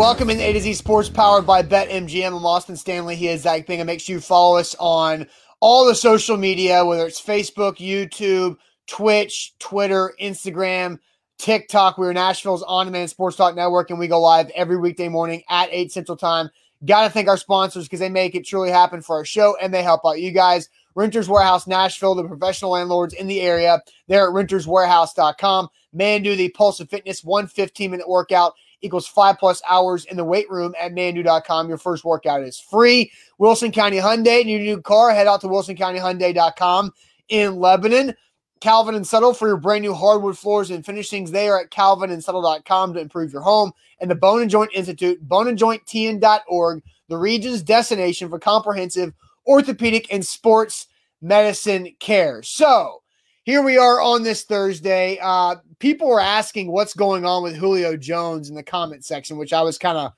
[0.00, 2.28] welcome in A to Z Sports powered by BetMGM.
[2.28, 3.16] I'm Austin Stanley.
[3.16, 3.86] He is Zach Bingham.
[3.86, 5.26] Make sure you follow us on
[5.60, 10.98] all the social media, whether it's Facebook, YouTube, Twitch, Twitter, Instagram,
[11.36, 11.98] TikTok.
[11.98, 15.68] We're Nashville's on demand sports talk network, and we go live every weekday morning at
[15.70, 16.48] 8 Central Time.
[16.86, 19.72] Got to thank our sponsors because they make it truly happen for our show and
[19.72, 20.70] they help out you guys.
[20.94, 23.82] Renters Warehouse Nashville, the professional landlords in the area.
[24.08, 25.68] They're at renterswarehouse.com.
[25.94, 30.24] Mandu the Pulse of Fitness, one 15 minute workout equals five plus hours in the
[30.24, 31.68] weight room at mandu.com.
[31.68, 33.12] Your first workout is free.
[33.38, 36.92] Wilson County Hyundai, new new car, head out to wilsoncountyhyundai.com
[37.28, 38.14] in Lebanon.
[38.60, 41.30] Calvin and Settle for your brand new hardwood floors and finishings.
[41.30, 43.72] They are at calvinandsettle.com to improve your home.
[44.00, 49.14] And the Bone and Joint Institute, boneandjointtn.org, the region's destination for comprehensive
[49.46, 50.86] orthopedic and sports
[51.22, 52.42] medicine care.
[52.42, 53.02] So
[53.44, 55.18] here we are on this Thursday.
[55.20, 59.52] Uh, people were asking what's going on with Julio Jones in the comment section, which
[59.52, 60.12] I was kind of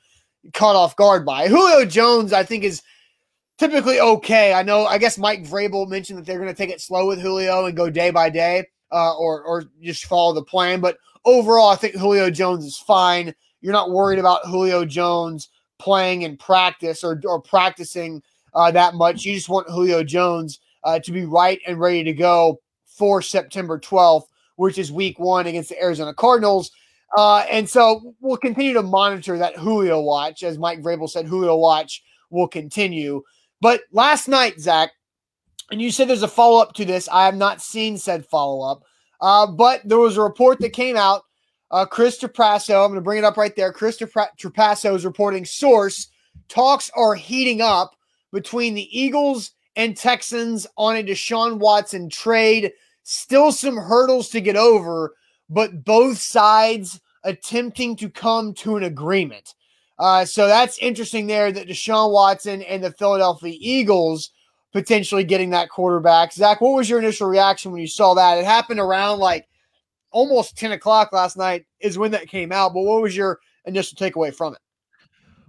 [0.52, 1.48] caught off guard by.
[1.48, 2.82] Julio Jones, I think, is
[3.58, 4.54] typically okay.
[4.54, 7.20] I know, I guess Mike Vrabel mentioned that they're going to take it slow with
[7.20, 10.80] Julio and go day by day uh, or, or just follow the plan.
[10.80, 13.32] But overall, I think Julio Jones is fine.
[13.60, 15.48] You're not worried about Julio Jones
[15.78, 18.20] playing in practice or, or practicing
[18.54, 19.24] uh, that much.
[19.24, 22.60] You just want Julio Jones uh, to be right and ready to go
[22.96, 24.24] for September 12th,
[24.56, 26.70] which is week one against the Arizona Cardinals.
[27.16, 30.42] Uh, and so we'll continue to monitor that Julio watch.
[30.42, 33.22] As Mike Vrabel said, Julio watch will continue.
[33.60, 34.90] But last night, Zach,
[35.70, 37.08] and you said there's a follow up to this.
[37.10, 38.82] I have not seen said follow up,
[39.20, 41.22] uh, but there was a report that came out.
[41.70, 43.72] Uh, Chris Trapasso, I'm going to bring it up right there.
[43.72, 46.08] Chris is reporting source
[46.48, 47.96] talks are heating up
[48.32, 52.72] between the Eagles and Texans on a Deshaun Watson trade.
[53.02, 55.14] Still some hurdles to get over,
[55.48, 59.54] but both sides attempting to come to an agreement.
[59.98, 64.30] Uh, so that's interesting there that Deshaun Watson and the Philadelphia Eagles
[64.72, 66.32] potentially getting that quarterback.
[66.32, 68.38] Zach, what was your initial reaction when you saw that?
[68.38, 69.48] It happened around like
[70.10, 72.72] almost 10 o'clock last night, is when that came out.
[72.72, 74.60] But what was your initial takeaway from it?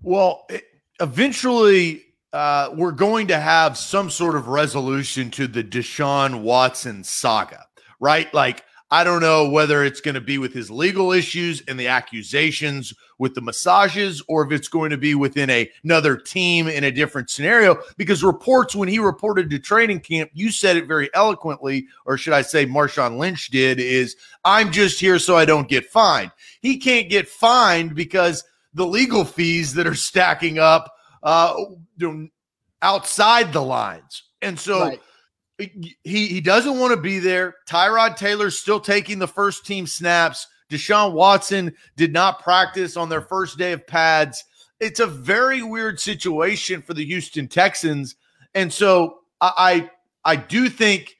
[0.01, 0.65] Well, it,
[0.99, 2.03] eventually,
[2.33, 7.65] uh, we're going to have some sort of resolution to the Deshaun Watson saga,
[7.99, 8.33] right?
[8.33, 11.87] Like, I don't know whether it's going to be with his legal issues and the
[11.87, 16.83] accusations with the massages or if it's going to be within a, another team in
[16.83, 17.77] a different scenario.
[17.97, 22.33] Because reports, when he reported to training camp, you said it very eloquently, or should
[22.33, 24.15] I say, Marshawn Lynch did, is
[24.45, 26.31] I'm just here so I don't get fined.
[26.61, 28.43] He can't get fined because
[28.75, 31.55] the legal fees that are stacking up uh,
[32.81, 34.23] outside the lines.
[34.41, 34.81] And so.
[34.81, 35.01] Right
[35.57, 37.55] he he doesn't want to be there.
[37.67, 40.47] Tyrod Taylor's still taking the first team snaps.
[40.69, 44.43] Deshaun Watson did not practice on their first day of pads.
[44.79, 48.15] It's a very weird situation for the Houston Texans,
[48.55, 49.89] and so I
[50.25, 51.15] I, I do think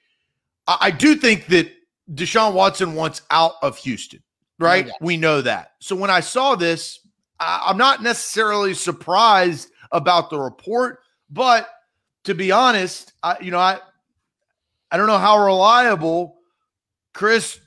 [0.68, 1.72] I do think that
[2.12, 4.22] Deshaun Watson wants out of Houston.
[4.60, 5.72] Right, we know that.
[5.80, 7.00] So when I saw this,
[7.40, 11.00] I, I'm not necessarily surprised about the report,
[11.30, 11.70] but
[12.26, 13.80] to be honest, I, you know, I
[14.92, 16.36] I don't know how reliable
[17.14, 17.60] Chris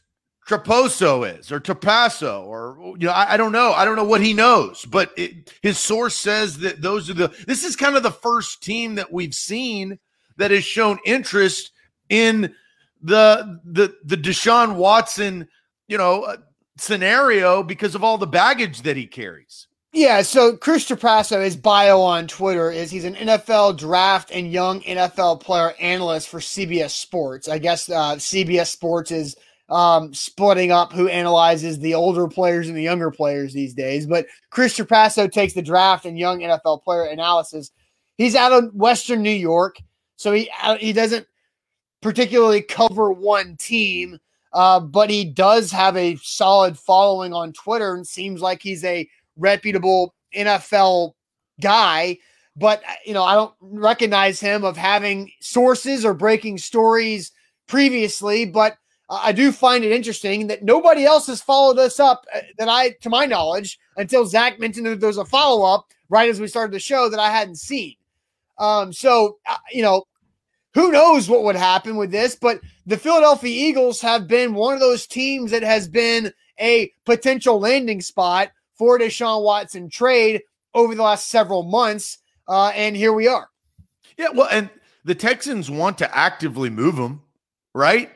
[0.46, 4.22] Traposo is or Trapasso or you know I, I, don't know I don't know what
[4.22, 8.04] he knows but it, his source says that those are the this is kind of
[8.04, 9.98] the first team that we've seen
[10.36, 11.72] that has shown interest
[12.10, 12.54] in
[13.02, 15.48] the the the Deshaun Watson
[15.88, 16.36] you know uh,
[16.78, 19.66] scenario because of all the baggage that he carries.
[19.96, 24.82] Yeah, so Chris Trapasso, his bio on Twitter is he's an NFL draft and young
[24.82, 27.48] NFL player analyst for CBS Sports.
[27.48, 29.36] I guess uh, CBS Sports is
[29.70, 34.06] um, splitting up who analyzes the older players and the younger players these days.
[34.06, 37.70] But Chris Trapasso takes the draft and young NFL player analysis.
[38.18, 39.78] He's out of Western New York,
[40.16, 41.26] so he uh, he doesn't
[42.02, 44.18] particularly cover one team,
[44.52, 49.08] uh, but he does have a solid following on Twitter and seems like he's a
[49.36, 51.12] reputable NFL
[51.60, 52.18] guy,
[52.56, 57.32] but uh, you know, I don't recognize him of having sources or breaking stories
[57.66, 58.76] previously, but
[59.08, 62.90] I do find it interesting that nobody else has followed us up uh, that I,
[63.02, 66.72] to my knowledge, until Zach mentioned that there's a follow up right as we started
[66.72, 67.94] the show that I hadn't seen.
[68.58, 70.04] Um, so, uh, you know,
[70.74, 74.80] who knows what would happen with this, but the Philadelphia Eagles have been one of
[74.80, 80.42] those teams that has been a potential landing spot for Deshaun Watson trade
[80.74, 82.18] over the last several months.
[82.48, 83.48] Uh, and here we are.
[84.16, 84.70] Yeah, well, and
[85.04, 87.22] the Texans want to actively move him,
[87.74, 88.10] right?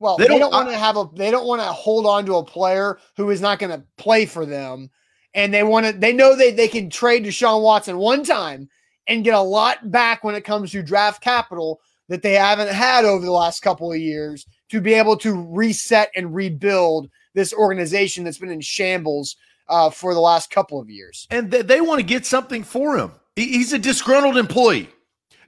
[0.00, 2.24] Well, they, they don't, don't want to have a they don't want to hold on
[2.26, 4.90] to a player who is not going to play for them.
[5.34, 5.92] and they want to.
[5.92, 8.68] They know they they can trade Deshaun Watson one time
[9.06, 13.04] and get a lot back when it comes to draft capital that they haven't had
[13.04, 18.24] over the last couple of years to be able to reset and rebuild this organization
[18.24, 19.36] that's been in shambles
[19.68, 21.26] uh, for the last couple of years.
[21.30, 23.12] And th- they want to get something for him.
[23.36, 24.88] He's a disgruntled employee.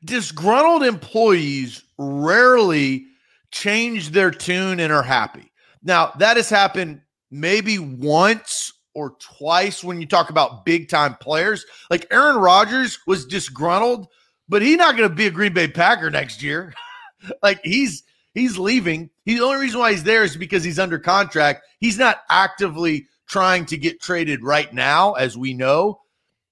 [0.05, 3.07] Disgruntled employees rarely
[3.51, 5.51] change their tune and are happy.
[5.83, 7.01] Now, that has happened
[7.31, 11.65] maybe once or twice when you talk about big time players.
[11.91, 14.09] Like Aaron Rodgers was disgruntled,
[14.49, 16.75] but he's not going to be a Green Bay Packer next year.
[17.43, 18.03] like he's
[18.35, 19.11] he's leaving.
[19.25, 21.67] He, the only reason why he's there is because he's under contract.
[21.79, 26.01] He's not actively trying to get traded right now, as we know.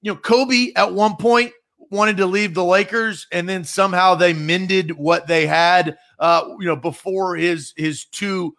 [0.01, 1.53] You know, Kobe at one point
[1.91, 5.99] wanted to leave the Lakers, and then somehow they mended what they had.
[6.21, 8.55] Uh, you know, before his his two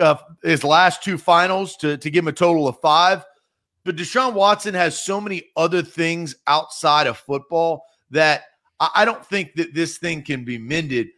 [0.00, 3.24] uh, his last two finals to to give him a total of five.
[3.84, 8.44] But Deshaun Watson has so many other things outside of football that
[8.80, 11.08] I, I don't think that this thing can be mended.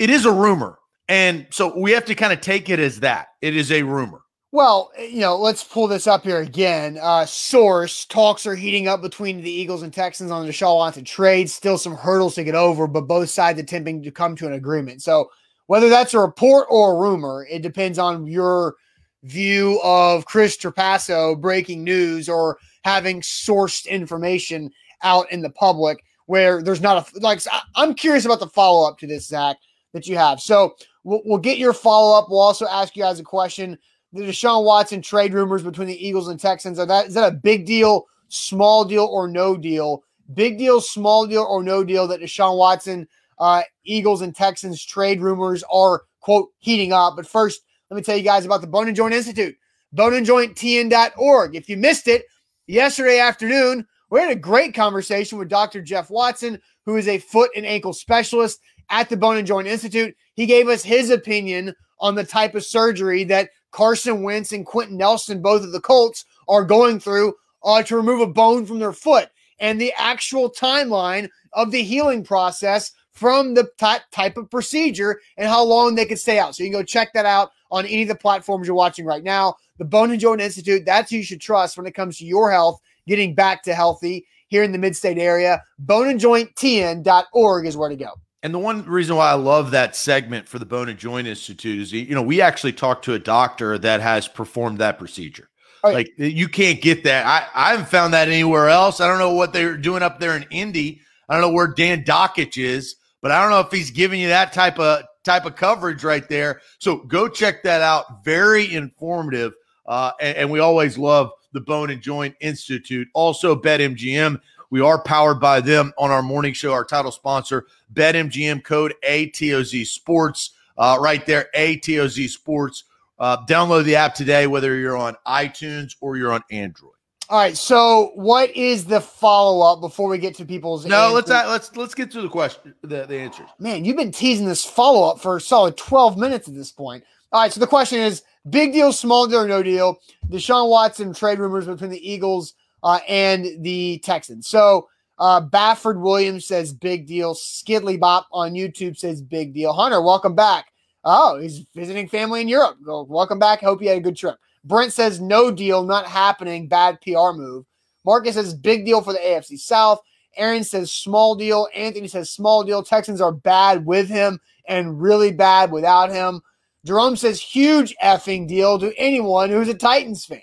[0.00, 0.78] It is a rumor,
[1.08, 3.28] and so we have to kind of take it as that.
[3.40, 4.22] It is a rumor.
[4.50, 6.98] Well, eh, you know, let's pull this up here again.
[7.00, 11.04] Uh, source talks are heating up between the Eagles and Texans on the Deshaun Watson
[11.04, 11.50] trade.
[11.50, 15.02] Still some hurdles to get over, but both sides attempting to come to an agreement.
[15.02, 15.30] So
[15.66, 18.76] whether that's a report or a rumor, it depends on your
[19.22, 24.70] view of Chris Trapasso breaking news or having sourced information
[25.02, 27.40] out in the public where there's not a like.
[27.74, 29.58] I'm curious about the follow up to this, Zach,
[29.92, 30.40] that you have.
[30.40, 30.74] So
[31.04, 32.28] we'll, we'll get your follow up.
[32.30, 33.76] We'll also ask you guys a question
[34.12, 36.78] the Deshaun Watson trade rumors between the Eagles and Texans.
[36.78, 40.02] Are that is that a big deal, small deal, or no deal?
[40.34, 43.08] Big deal, small deal, or no deal that Deshaun Watson,
[43.38, 47.16] uh, Eagles and Texans trade rumors are quote heating up.
[47.16, 49.56] But first, let me tell you guys about the Bone and Joint Institute,
[49.94, 51.56] boneandjointtn.org.
[51.56, 52.24] If you missed it
[52.66, 55.82] yesterday afternoon, we had a great conversation with Dr.
[55.82, 58.60] Jeff Watson, who is a foot and ankle specialist
[58.90, 60.14] at the Bone and Joint Institute.
[60.34, 64.96] He gave us his opinion on the type of surgery that Carson Wentz and Quenton
[64.96, 67.34] Nelson, both of the Colts, are going through
[67.64, 69.28] uh, to remove a bone from their foot
[69.60, 75.48] and the actual timeline of the healing process from the t- type of procedure and
[75.48, 76.54] how long they could stay out.
[76.54, 79.24] So you can go check that out on any of the platforms you're watching right
[79.24, 79.56] now.
[79.78, 82.50] The Bone and Joint Institute, that's who you should trust when it comes to your
[82.50, 85.62] health, getting back to healthy here in the mid state area.
[85.84, 88.12] Boneandjointtn.org is where to go.
[88.42, 91.80] And the one reason why I love that segment for the Bone and Joint Institute
[91.80, 95.48] is, you know, we actually talked to a doctor that has performed that procedure.
[95.82, 95.94] Right.
[95.94, 97.26] Like you can't get that.
[97.26, 99.00] I, I haven't found that anywhere else.
[99.00, 101.00] I don't know what they're doing up there in Indy.
[101.28, 104.28] I don't know where Dan Dakich is, but I don't know if he's giving you
[104.28, 106.60] that type of type of coverage right there.
[106.78, 108.24] So go check that out.
[108.24, 109.52] Very informative.
[109.86, 113.08] Uh, and, and we always love the Bone and Joint Institute.
[113.14, 118.64] Also, BetMGM we are powered by them on our morning show, our title sponsor, BetMGM
[118.64, 120.50] code ATOZ Sports.
[120.76, 122.84] Uh, right there, ATOZ Sports.
[123.18, 126.92] Uh, download the app today, whether you're on iTunes or you're on Android.
[127.30, 127.56] All right.
[127.56, 130.86] So, what is the follow up before we get to people's?
[130.86, 131.28] No, answers?
[131.30, 133.48] let's let's let's get to the question, the, the answers.
[133.58, 137.04] Man, you've been teasing this follow up for a solid twelve minutes at this point.
[137.32, 137.52] All right.
[137.52, 140.00] So the question is: big deal, small deal, or no deal?
[140.28, 144.48] Deshaun Watson trade rumors between the Eagles uh, and the Texans.
[144.48, 147.34] So uh, Bafford Williams says big deal.
[147.34, 149.72] Skidley Bop on YouTube says big deal.
[149.72, 150.66] Hunter, welcome back.
[151.04, 152.76] Oh, he's visiting family in Europe.
[152.84, 153.60] Well, welcome back.
[153.60, 154.36] Hope you had a good trip.
[154.64, 156.68] Brent says no deal, not happening.
[156.68, 157.64] Bad PR move.
[158.04, 160.00] Marcus says big deal for the AFC South.
[160.36, 161.68] Aaron says small deal.
[161.74, 162.82] Anthony says small deal.
[162.82, 166.40] Texans are bad with him and really bad without him.
[166.84, 170.40] Jerome says huge effing deal to anyone who's a Titans fan.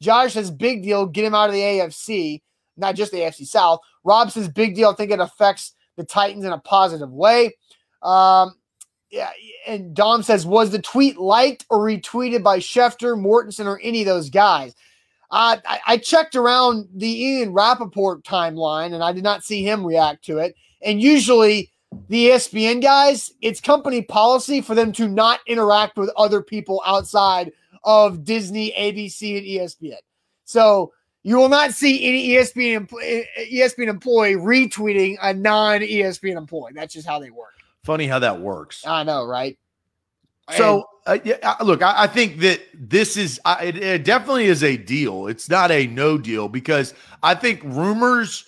[0.00, 2.42] Josh says big deal, get him out of the AFC,
[2.76, 3.80] not just the AFC South.
[4.04, 4.90] Rob says big deal.
[4.90, 7.54] I think it affects the Titans in a positive way.
[8.02, 8.54] Um,
[9.10, 9.30] yeah,
[9.66, 14.06] and Dom says, was the tweet liked or retweeted by Schefter, Mortensen, or any of
[14.06, 14.74] those guys?
[15.30, 19.84] Uh, I, I, checked around the Ian Rapoport timeline and I did not see him
[19.84, 20.54] react to it.
[20.82, 21.72] And usually,
[22.08, 27.50] the ESPN guys, it's company policy for them to not interact with other people outside
[27.86, 30.00] of Disney, ABC, and ESPN.
[30.44, 32.88] So you will not see any ESPN
[33.52, 36.72] ESPN employee retweeting a non ESPN employee.
[36.74, 37.54] That's just how they work.
[37.84, 38.86] Funny how that works.
[38.86, 39.56] I know, right?
[40.56, 44.62] So, uh, yeah, look, I, I, think that this is I, it, it definitely is
[44.62, 45.26] a deal.
[45.26, 48.44] It's not a no deal because I think rumors.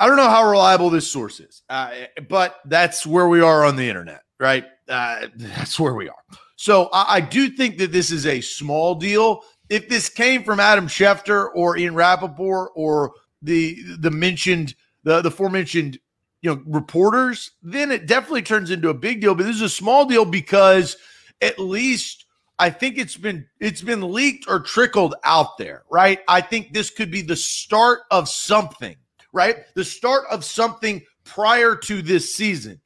[0.00, 1.90] I don't know how reliable this source is, uh,
[2.28, 4.64] but that's where we are on the internet, right?
[4.88, 6.22] Uh, that's where we are.
[6.58, 9.44] So I, I do think that this is a small deal.
[9.68, 14.74] if this came from Adam Schefter or Ian Rapoport or the the mentioned
[15.04, 16.00] the the forementioned
[16.42, 19.36] you know reporters, then it definitely turns into a big deal.
[19.36, 20.96] But this is a small deal because
[21.40, 22.24] at least
[22.58, 26.18] I think it's been it's been leaked or trickled out there, right?
[26.26, 28.96] I think this could be the start of something,
[29.32, 29.58] right?
[29.74, 32.80] The start of something prior to this season.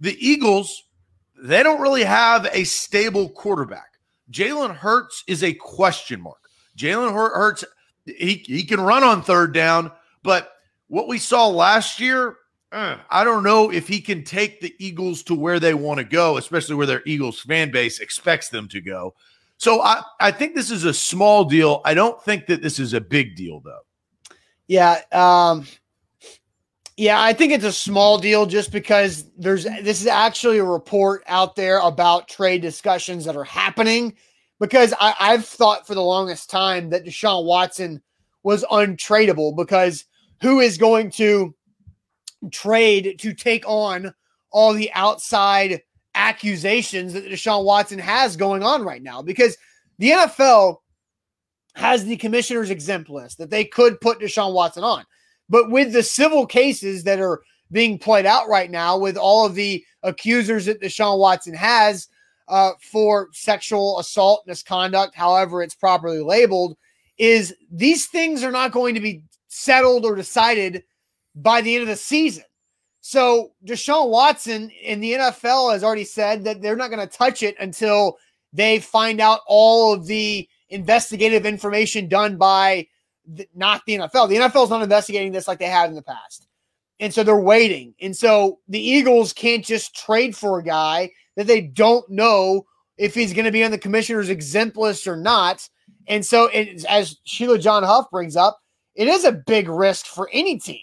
[0.00, 0.82] The Eagles,
[1.42, 3.98] they don't really have a stable quarterback.
[4.30, 6.38] Jalen Hurts is a question mark.
[6.78, 7.64] Jalen Hurts,
[8.06, 9.90] he, he can run on third down,
[10.22, 10.52] but
[10.86, 12.36] what we saw last year,
[12.70, 16.04] uh, I don't know if he can take the Eagles to where they want to
[16.04, 19.14] go, especially where their Eagles fan base expects them to go.
[19.58, 21.82] So I, I think this is a small deal.
[21.84, 23.82] I don't think that this is a big deal, though.
[24.68, 25.00] Yeah.
[25.12, 25.66] Um,
[26.96, 31.22] yeah, I think it's a small deal just because there's this is actually a report
[31.26, 34.14] out there about trade discussions that are happening.
[34.60, 38.00] Because I, I've thought for the longest time that Deshaun Watson
[38.44, 40.04] was untradeable because
[40.40, 41.54] who is going to
[42.50, 44.14] trade to take on
[44.50, 45.82] all the outside
[46.14, 49.56] accusations that Deshaun Watson has going on right now because
[49.98, 50.76] the NFL
[51.74, 55.04] has the commissioner's exempt list that they could put Deshaun Watson on.
[55.48, 59.54] But with the civil cases that are being played out right now, with all of
[59.54, 62.08] the accusers that Deshaun Watson has
[62.48, 66.76] uh, for sexual assault, misconduct, however it's properly labeled,
[67.18, 70.82] is these things are not going to be settled or decided
[71.34, 72.44] by the end of the season.
[73.00, 77.42] So Deshaun Watson in the NFL has already said that they're not going to touch
[77.42, 78.16] it until
[78.52, 82.86] they find out all of the investigative information done by
[83.54, 84.28] not the NFL.
[84.28, 86.46] The NFL is not investigating this like they have in the past.
[87.00, 87.94] And so they're waiting.
[88.00, 93.14] And so the Eagles can't just trade for a guy that they don't know if
[93.14, 95.68] he's going to be on the commissioner's exempt list or not.
[96.06, 98.60] And so, it, as Sheila John Huff brings up,
[98.94, 100.82] it is a big risk for any team.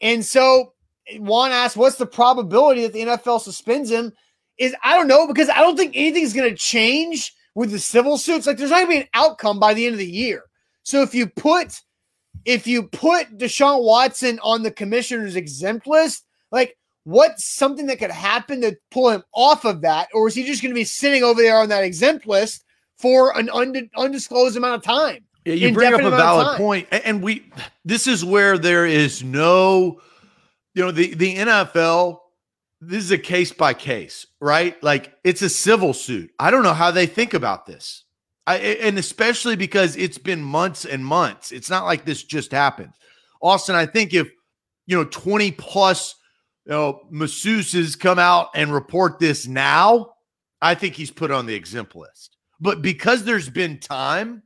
[0.00, 0.72] And so
[1.18, 4.12] Juan asks, what's the probability that the NFL suspends him?
[4.58, 8.18] Is I don't know because I don't think anything's going to change with the civil
[8.18, 8.46] suits.
[8.46, 10.42] Like there's not going to be an outcome by the end of the year.
[10.88, 11.82] So if you put
[12.46, 18.10] if you put Deshaun Watson on the commissioner's exempt list, like what's something that could
[18.10, 21.22] happen to pull him off of that, or is he just going to be sitting
[21.22, 22.64] over there on that exempt list
[22.96, 25.26] for an undisclosed amount of time?
[25.44, 26.88] Yeah, you bring up a valid point.
[26.88, 27.52] point, and we
[27.84, 30.00] this is where there is no,
[30.74, 32.20] you know, the the NFL.
[32.80, 34.82] This is a case by case, right?
[34.82, 36.30] Like it's a civil suit.
[36.38, 38.04] I don't know how they think about this,
[38.48, 41.52] I, and especially because it's been months and months.
[41.52, 42.92] It's not like this just happened.
[43.42, 44.30] Austin, I think if
[44.86, 46.14] you know twenty plus,
[46.64, 50.14] you know, masseuses come out and report this now,
[50.62, 52.38] I think he's put on the exempt list.
[52.58, 54.42] But because there's been time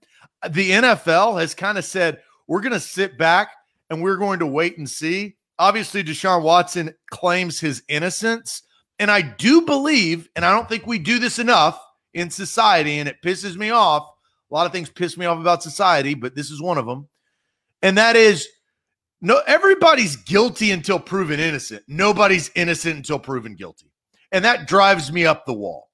[0.50, 3.50] the NFL has kind of said, we're going to sit back
[3.88, 5.36] and we're going to wait and see.
[5.60, 8.62] Obviously, Deshaun Watson claims his innocence.
[8.98, 11.80] And I do believe, and I don't think we do this enough
[12.14, 14.08] in society, and it pisses me off.
[14.50, 17.08] A lot of things piss me off about society, but this is one of them.
[17.80, 18.46] And that is
[19.20, 21.82] no everybody's guilty until proven innocent.
[21.88, 23.90] Nobody's innocent until proven guilty.
[24.30, 25.88] And that drives me up the wall.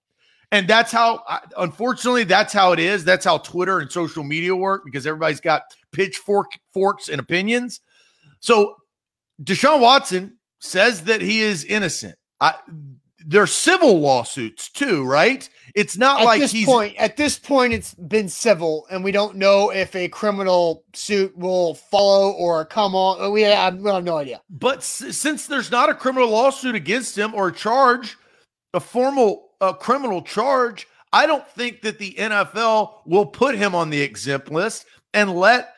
[0.50, 1.22] And that's how,
[1.58, 3.04] unfortunately, that's how it is.
[3.04, 7.80] That's how Twitter and social media work because everybody's got pitchfork forks and opinions.
[8.40, 8.76] So
[9.42, 12.16] Deshaun Watson says that he is innocent.
[12.40, 12.54] I,
[13.26, 15.48] there are civil lawsuits too, right?
[15.74, 16.96] It's not at like this he's point.
[16.96, 21.74] At this point, it's been civil, and we don't know if a criminal suit will
[21.74, 23.20] follow or come on.
[23.20, 24.40] Uh, we have, we have no idea.
[24.50, 28.16] But s- since there's not a criminal lawsuit against him or a charge,
[28.74, 33.90] a formal a criminal charge, I don't think that the NFL will put him on
[33.90, 35.74] the exempt list and let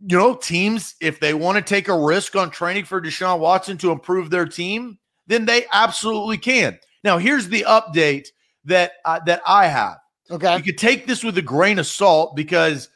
[0.00, 3.78] you know teams if they want to take a risk on training for Deshaun Watson
[3.78, 6.78] to improve their team, then they absolutely can.
[7.04, 8.26] Now, here's the update
[8.64, 9.98] that uh, that I have.
[10.30, 12.88] Okay, you could take this with a grain of salt because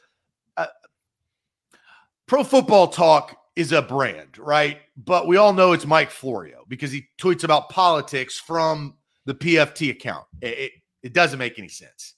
[0.56, 0.66] uh,
[2.26, 4.78] Pro Football Talk is a brand, right?
[4.96, 8.94] But we all know it's Mike Florio because he tweets about politics from
[9.26, 10.26] the PFT account.
[10.40, 10.72] It, it,
[11.02, 12.14] it doesn't make any sense.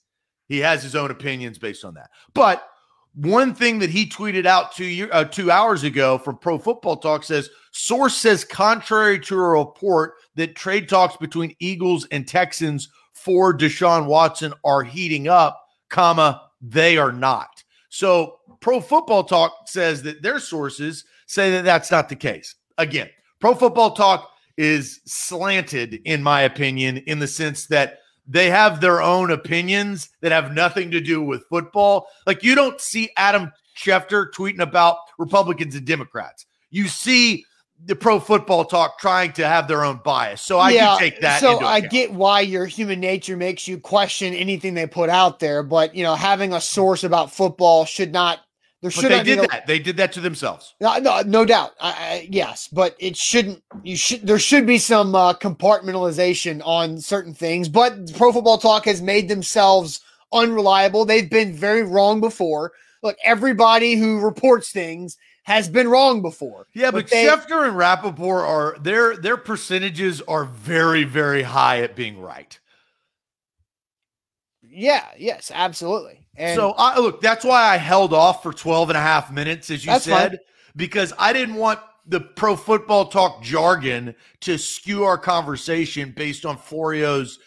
[0.47, 2.09] He has his own opinions based on that.
[2.33, 2.67] But
[3.15, 6.97] one thing that he tweeted out two year, uh, two hours ago from Pro Football
[6.97, 12.89] Talk says source says contrary to a report that trade talks between Eagles and Texans
[13.23, 17.63] for Deshaun Watson are heating up, comma they are not.
[17.89, 22.55] So Pro Football Talk says that their sources say that that's not the case.
[22.77, 23.09] Again,
[23.39, 29.01] Pro Football Talk is slanted, in my opinion, in the sense that they have their
[29.01, 32.07] own opinions that have nothing to do with football.
[32.27, 36.45] Like you don't see Adam Schefter tweeting about Republicans and Democrats.
[36.69, 37.45] You see
[37.85, 40.41] the pro football talk trying to have their own bias.
[40.41, 41.41] So I yeah, take that.
[41.41, 45.63] So I get why your human nature makes you question anything they put out there,
[45.63, 48.39] but you know, having a source about football should not.
[48.81, 49.67] There should they did that.
[49.67, 50.73] They did that to themselves.
[50.81, 51.73] No, no, no doubt.
[51.79, 53.61] I, I, yes, but it shouldn't.
[53.83, 54.25] You should.
[54.25, 57.69] There should be some uh, compartmentalization on certain things.
[57.69, 60.01] But Pro Football Talk has made themselves
[60.33, 61.05] unreliable.
[61.05, 62.71] They've been very wrong before.
[63.03, 66.67] Look, everybody who reports things has been wrong before.
[66.73, 71.81] Yeah, but, but they, Schefter and Rapoport are their their percentages are very, very high
[71.81, 72.59] at being right.
[74.61, 76.27] Yeah, yes, absolutely.
[76.35, 79.69] And so I look, that's why I held off for 12 and a half minutes,
[79.69, 80.39] as you said, fine.
[80.75, 86.57] because I didn't want the pro football talk jargon to skew our conversation based on
[86.57, 87.39] Florio's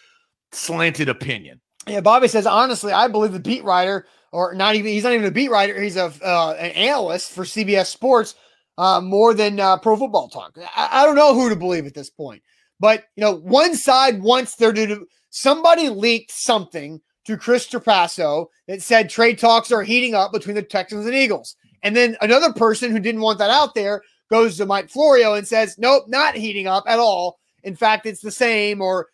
[0.51, 1.59] slanted opinion.
[1.87, 5.25] Yeah, Bobby says honestly, I believe the beat writer or not even he's not even
[5.25, 5.81] a beat writer.
[5.81, 8.35] He's a uh, an analyst for CBS Sports
[8.77, 10.57] uh, more than uh, Pro Football Talk.
[10.75, 12.43] I, I, don't know who to believe at this point,
[12.77, 18.81] but you know, one side wants there to somebody leaked something to Chris Trapasso that
[18.81, 22.91] said trade talks are heating up between the Texans and Eagles, and then another person
[22.91, 26.67] who didn't want that out there goes to Mike Florio and says, "Nope, not heating
[26.67, 27.39] up at all.
[27.63, 29.07] In fact, it's the same." Or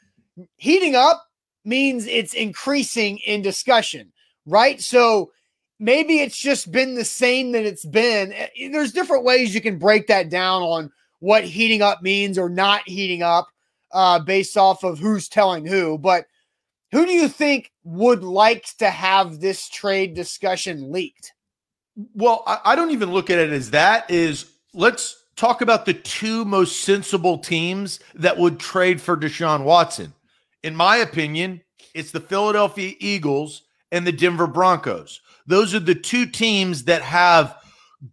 [0.58, 1.24] heating up
[1.63, 4.12] means it's increasing in discussion
[4.46, 4.82] right?
[4.82, 5.32] So
[5.80, 8.32] maybe it's just been the same that it's been.
[8.32, 12.38] Eh, eh, there's different ways you can break that down on what heating up means
[12.38, 13.48] or not heating up
[13.92, 15.98] uh, based off of who's telling who.
[15.98, 16.26] But
[16.92, 21.34] who do you think would like to have this trade discussion leaked?
[22.14, 24.10] Well, I, I don't even look at it as that.
[24.10, 30.14] Is let's talk about the two most sensible teams that would trade for Deshaun Watson.
[30.64, 31.62] In my opinion,
[31.94, 35.22] it's the Philadelphia Eagles and the Denver Broncos.
[35.48, 37.58] Those are the two teams that have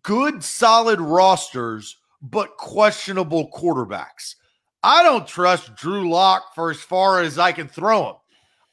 [0.02, 4.34] good, solid rosters, but questionable quarterbacks.
[4.82, 8.16] I don't trust Drew Lock for as far as I can throw him.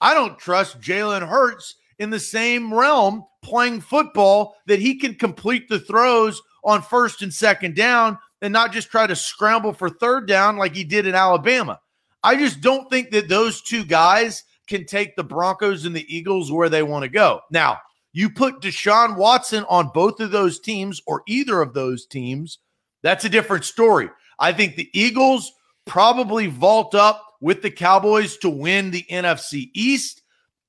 [0.01, 5.69] I don't trust Jalen Hurts in the same realm playing football that he can complete
[5.69, 10.27] the throws on first and second down and not just try to scramble for third
[10.27, 11.79] down like he did in Alabama.
[12.23, 16.51] I just don't think that those two guys can take the Broncos and the Eagles
[16.51, 17.41] where they want to go.
[17.51, 17.79] Now,
[18.13, 22.59] you put Deshaun Watson on both of those teams or either of those teams,
[23.03, 24.09] that's a different story.
[24.39, 25.51] I think the Eagles
[25.85, 30.21] probably vault up with the Cowboys to win the NFC East.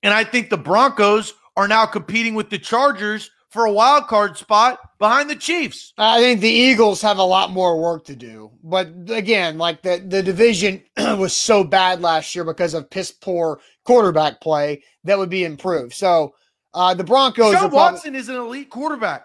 [0.03, 4.37] And I think the Broncos are now competing with the Chargers for a wild card
[4.37, 5.95] spot behind the Chiefs.
[5.97, 8.51] I think the Eagles have a lot more work to do.
[8.63, 13.61] But again, like the, the division was so bad last year because of piss poor
[13.85, 15.95] quarterback play that would be improved.
[15.95, 16.35] So
[16.75, 17.55] uh, the Broncos.
[17.55, 19.25] Sean Watson is an elite quarterback.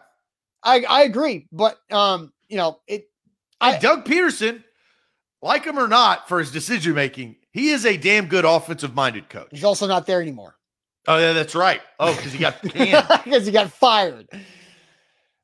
[0.63, 3.09] I, I agree, but um, you know it.
[3.59, 4.63] I, Doug Pederson,
[5.41, 9.27] like him or not, for his decision making, he is a damn good offensive minded
[9.27, 9.49] coach.
[9.51, 10.55] He's also not there anymore.
[11.07, 11.81] Oh yeah, that's right.
[11.99, 12.61] Oh, because he got
[13.23, 14.27] because he got fired.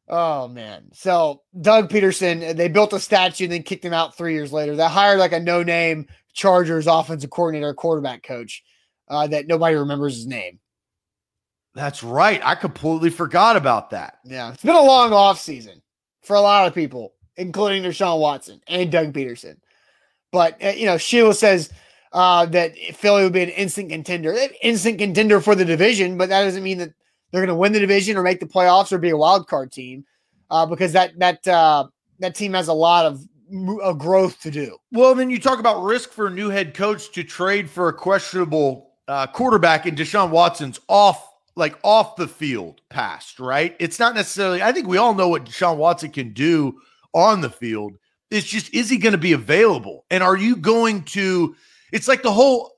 [0.08, 0.90] Oh man.
[0.94, 4.76] So Doug Pederson, they built a statue and then kicked him out three years later.
[4.76, 8.64] They hired like a no-name Chargers offensive coordinator, quarterback coach
[9.10, 10.60] uh, that nobody remembers his name.
[11.74, 12.42] That's right.
[12.44, 14.20] I completely forgot about that.
[14.24, 14.52] Yeah.
[14.52, 15.82] It's been a long off season
[16.24, 19.58] for a lot of people, including Deshaun Watson and Doug Pederson.
[20.32, 21.72] But, uh, you know, Sheila says
[22.18, 24.36] uh, that Philly would be an instant contender.
[24.64, 26.92] Instant contender for the division, but that doesn't mean that
[27.32, 29.72] they're going to win the division or make the playoffs or be a wild card
[29.72, 30.04] team
[30.50, 31.86] uh, because that, that, uh,
[32.18, 33.22] that team has a lot of
[33.84, 34.78] a growth to do.
[34.92, 37.94] Well, then you talk about risk for a new head coach to trade for a
[37.94, 41.24] questionable uh, quarterback and Deshaun Watson's off
[41.56, 43.76] like off the field past, right?
[43.80, 46.80] It's not necessarily, I think we all know what Deshaun Watson can do
[47.14, 47.98] on the field.
[48.32, 50.06] It's just, is he going to be available?
[50.10, 51.56] And are you going to,
[51.92, 52.74] it's like the whole,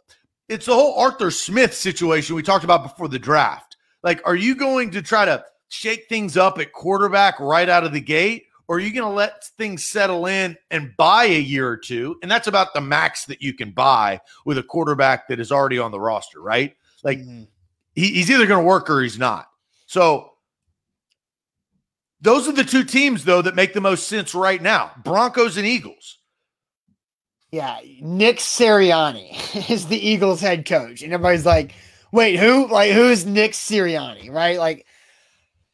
[0.48, 3.78] it's the whole Arthur Smith situation we talked about before the draft.
[4.04, 7.94] Like, are you going to try to shake things up at quarterback right out of
[7.94, 8.46] the gate?
[8.70, 12.20] or are you going to let things settle in and buy a year or two?
[12.22, 15.80] And that's about the max that you can buy with a quarterback that is already
[15.80, 16.76] on the roster, right?
[17.04, 17.46] Like mm-hmm.
[17.96, 19.48] he, he's either going to work or he's not.
[19.88, 20.34] So
[22.22, 25.66] those are the two teams, though, that make the most sense right now Broncos and
[25.66, 26.19] Eagles.
[27.52, 27.80] Yeah.
[28.02, 31.02] Nick Sirianni is the Eagles head coach.
[31.02, 31.74] And everybody's like,
[32.12, 32.68] wait, who?
[32.68, 34.58] Like, who's Nick Sirianni, right?
[34.60, 34.86] Like,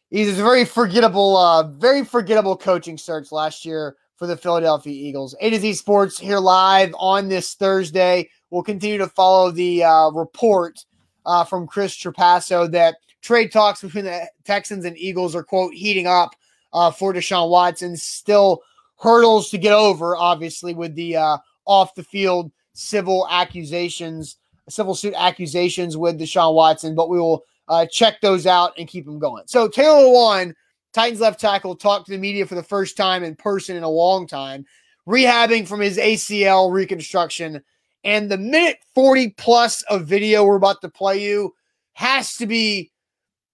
[0.09, 3.97] he's a very forgettable, uh, very forgettable coaching search last year.
[4.15, 5.35] for the Philadelphia Eagles.
[5.41, 8.29] A to Z Sports here live on this Thursday.
[8.49, 10.85] We'll continue to follow the uh, report
[11.25, 16.07] uh, from Chris Trapasso that trade talks between the Texans and Eagles are, quote, heating
[16.07, 16.35] up
[16.71, 17.97] uh, for Deshaun Watson.
[17.97, 18.61] Still
[18.97, 24.37] hurdles to get over, obviously, with the uh, off the field civil accusations,
[24.69, 29.05] civil suit accusations with Deshaun Watson, but we will uh, check those out and keep
[29.05, 29.43] them going.
[29.47, 30.53] So Taylor Lewan,
[30.93, 33.89] Titans left tackle, talked to the media for the first time in person in a
[33.89, 34.65] long time,
[35.07, 37.63] rehabbing from his ACL reconstruction.
[38.03, 41.53] And the minute 40 plus of video we're about to play you
[41.93, 42.91] has to be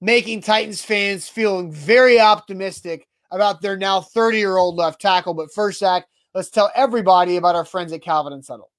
[0.02, 5.34] making Titans fans feeling very optimistic about their now 30 year old left tackle.
[5.34, 8.70] But first, Zach, let's tell everybody about our friends at Calvin and Settle.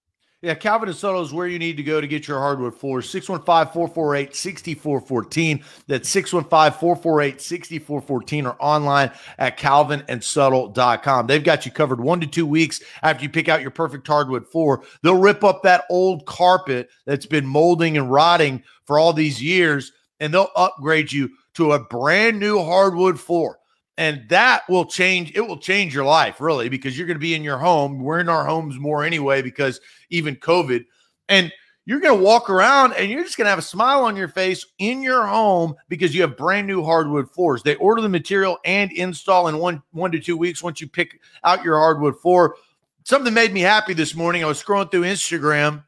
[0.43, 3.09] Yeah, Calvin and Settle is where you need to go to get your hardwood floors.
[3.09, 5.65] 615 448 6414.
[5.87, 11.29] That's 615 448 6414 or online at calvinandsettle.com.
[11.29, 14.49] They've got you covered one to two weeks after you pick out your perfect hardwood
[14.49, 14.83] floor.
[15.03, 19.93] They'll rip up that old carpet that's been molding and rotting for all these years
[20.19, 23.59] and they'll upgrade you to a brand new hardwood floor
[23.99, 27.35] and that will change it will change your life really because you're going to be
[27.35, 28.01] in your home.
[28.01, 30.87] We're in our homes more anyway because even covid.
[31.29, 31.53] And
[31.85, 34.29] you're going to walk around and you're just going to have a smile on your
[34.29, 37.63] face in your home because you have brand new hardwood floors.
[37.63, 41.21] They order the material and install in one one to two weeks once you pick
[41.45, 42.57] out your hardwood floor.
[43.05, 44.45] Something made me happy this morning.
[44.45, 45.85] I was scrolling through instagram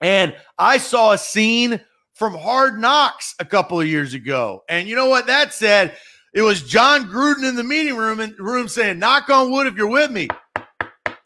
[0.00, 1.80] and i saw a scene
[2.12, 4.62] from hard knocks a couple of years ago.
[4.68, 5.96] And you know what that said
[6.34, 9.76] it was Jon Gruden in the meeting room and room saying, "Knock on wood if
[9.76, 10.28] you're with me."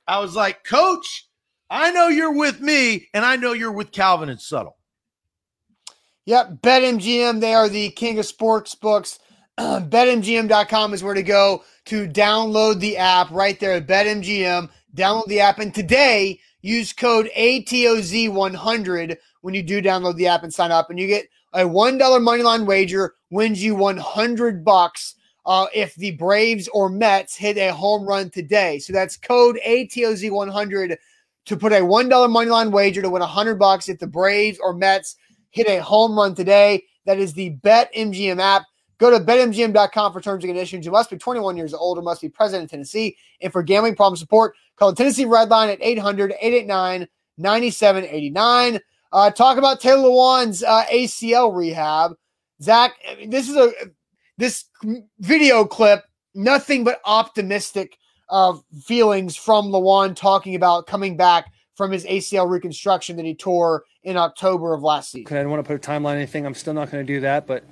[0.07, 1.27] I was like, "Coach,
[1.71, 4.77] I know you're with me, and I know you're with Calvin and Settle."
[6.27, 7.41] Yep, BetMGM.
[7.41, 9.19] They are the king of sports books.
[9.59, 14.69] BetMGM.com is where to go to download the app right there at BetMGM.
[14.95, 20.53] Download the app, and today use code ATOZ100 when you do download the app and
[20.53, 25.15] sign up, and you get a $1 money line wager wins you 100 bucks
[25.47, 28.79] uh, if the Braves or Mets hit a home run today.
[28.79, 30.97] So that's code ATOZ100
[31.47, 34.75] to put a $1 money line wager to win 100 bucks if the Braves or
[34.75, 35.17] Mets
[35.51, 36.85] hit a home run today.
[37.07, 38.67] That is the BetMGM app.
[38.99, 40.85] Go to betmgm.com for terms and conditions.
[40.85, 43.17] You must be 21 years old or must be present in Tennessee.
[43.41, 47.09] And for gambling problem support, call the Tennessee Red Line at 800 889
[47.39, 48.81] 9789.
[49.13, 52.13] Uh, talk about Taylor Lewan's uh, ACL rehab.
[52.61, 52.95] Zach,
[53.27, 53.73] this is a
[54.37, 54.67] this
[55.19, 57.97] video clip, nothing but optimistic
[58.31, 63.85] uh, feelings from Lewan talking about coming back from his ACL reconstruction that he tore
[64.03, 65.37] in October of last season.
[65.37, 66.45] I don't want to put a timeline or anything.
[66.45, 67.65] I'm still not going to do that, but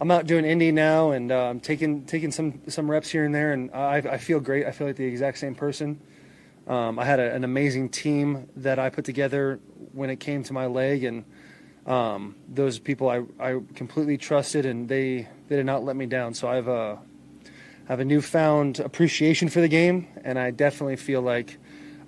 [0.00, 3.34] I'm out doing indie now and uh, I'm taking taking some some reps here and
[3.34, 4.66] there, and I, I feel great.
[4.66, 6.00] I feel like the exact same person.
[6.66, 9.60] Um, I had a, an amazing team that I put together
[9.92, 11.24] when it came to my leg, and
[11.86, 16.32] um, those people I, I completely trusted, and they, they did not let me down.
[16.34, 16.96] So I've uh,
[17.86, 21.58] have a newfound appreciation for the game, and I definitely feel like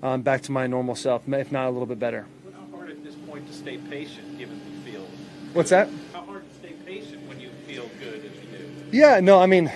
[0.03, 2.27] I'm back to my normal self, if not a little bit better.
[2.55, 5.07] How hard at this point to stay patient, given you feel?
[5.53, 5.89] What's that?
[6.15, 8.97] How hard to stay patient when you feel good as you do?
[8.97, 9.71] Yeah, no, I mean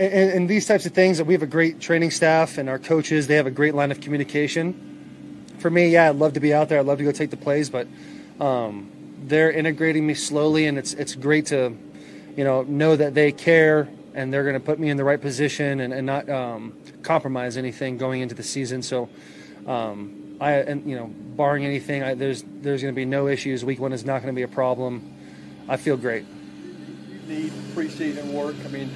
[0.00, 2.78] and, and, these types of things, that we have a great training staff and our
[2.78, 5.46] coaches, they have a great line of communication.
[5.58, 6.78] For me, yeah, I'd love to be out there.
[6.78, 7.86] I'd love to go take the plays, but
[8.40, 8.90] um,
[9.24, 11.76] they're integrating me slowly, and it's it's great to,
[12.34, 15.20] you know, know that they care and they're going to put me in the right
[15.20, 18.82] position and, and not um, compromise anything going into the season.
[18.82, 19.08] So,
[19.66, 23.66] um, I and you know, barring anything, I, there's there's going to be no issues.
[23.66, 25.14] Week one is not going to be a problem.
[25.68, 26.24] I feel great.
[26.64, 28.56] You need preseason work.
[28.64, 28.90] I mean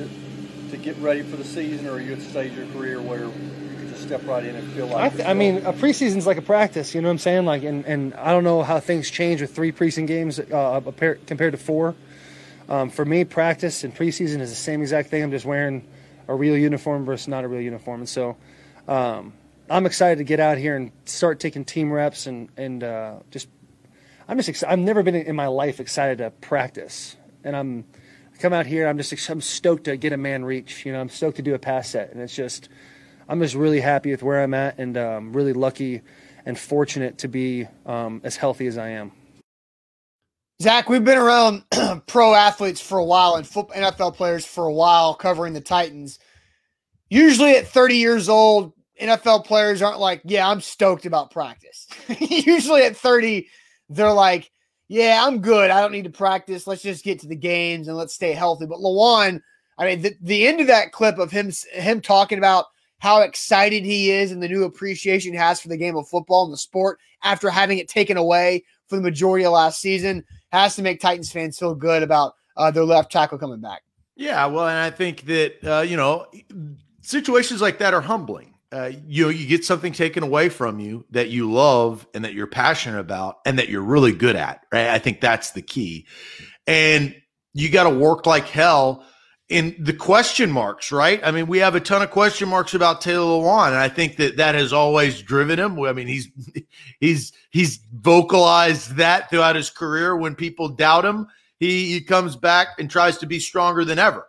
[0.75, 3.01] to get ready for the season, or are you at the stage of your career
[3.01, 5.13] where you can just step right in and feel like?
[5.13, 6.95] I, th- I mean, a preseason's like a practice.
[6.95, 7.45] You know what I'm saying?
[7.45, 10.81] Like, and, and I don't know how things change with three preseason games uh,
[11.27, 11.95] compared to four.
[12.69, 15.23] Um, for me, practice and preseason is the same exact thing.
[15.23, 15.87] I'm just wearing
[16.27, 18.37] a real uniform versus not a real uniform, and so
[18.89, 19.35] um,
[19.71, 23.49] I'm excited to get out here and start taking team reps and and uh, just.
[24.27, 24.49] I'm just.
[24.49, 27.85] Ex- I've never been in my life excited to practice, and I'm
[28.39, 28.87] come out here.
[28.87, 30.85] I'm just I'm stoked to get a man reach.
[30.85, 32.69] You know, I'm stoked to do a pass set, and it's just
[33.29, 36.03] I'm just really happy with where I'm at, and um, really lucky
[36.47, 39.13] and fortunate to be um, as healthy as I am.
[40.63, 41.65] Zach, we've been around
[42.07, 46.19] pro athletes for a while and NFL players for a while covering the Titans.
[47.11, 51.89] Usually at 30 years old, NFL players aren't like, yeah, I'm stoked about practice.
[52.19, 53.49] Usually at 30,
[53.89, 54.51] they're like,
[54.89, 55.71] yeah, I'm good.
[55.71, 56.67] I don't need to practice.
[56.67, 58.67] Let's just get to the games and let's stay healthy.
[58.67, 59.41] But Lewan,
[59.79, 62.67] I mean, the, the end of that clip of him him talking about
[62.99, 66.45] how excited he is and the new appreciation he has for the game of football
[66.45, 70.77] and the sport after having it taken away for the majority of last season has
[70.77, 73.83] to make Titans fans feel good about uh, their left tackle coming back.
[74.17, 76.27] Yeah, well, and I think that uh, you know
[77.03, 78.54] situations like that are humbling.
[78.73, 82.35] Uh, you know, you get something taken away from you that you love and that
[82.35, 84.63] you're passionate about and that you're really good at.
[84.73, 84.89] Right?
[84.89, 86.07] I think that's the key,
[86.67, 87.15] and
[87.53, 89.05] you got to work like hell
[89.49, 91.21] in the question marks, right?
[91.23, 94.17] I mean, we have a ton of question marks about Taylor Lewan, and I think
[94.17, 95.79] that that has always driven him.
[95.81, 96.29] I mean, he's
[97.01, 100.17] he's he's vocalized that throughout his career.
[100.17, 104.27] When people doubt him, he, he comes back and tries to be stronger than ever.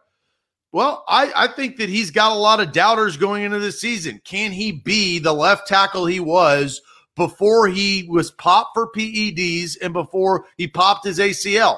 [0.75, 4.19] Well, I, I think that he's got a lot of doubters going into the season.
[4.25, 6.81] Can he be the left tackle he was
[7.15, 11.77] before he was popped for PEDs and before he popped his ACL?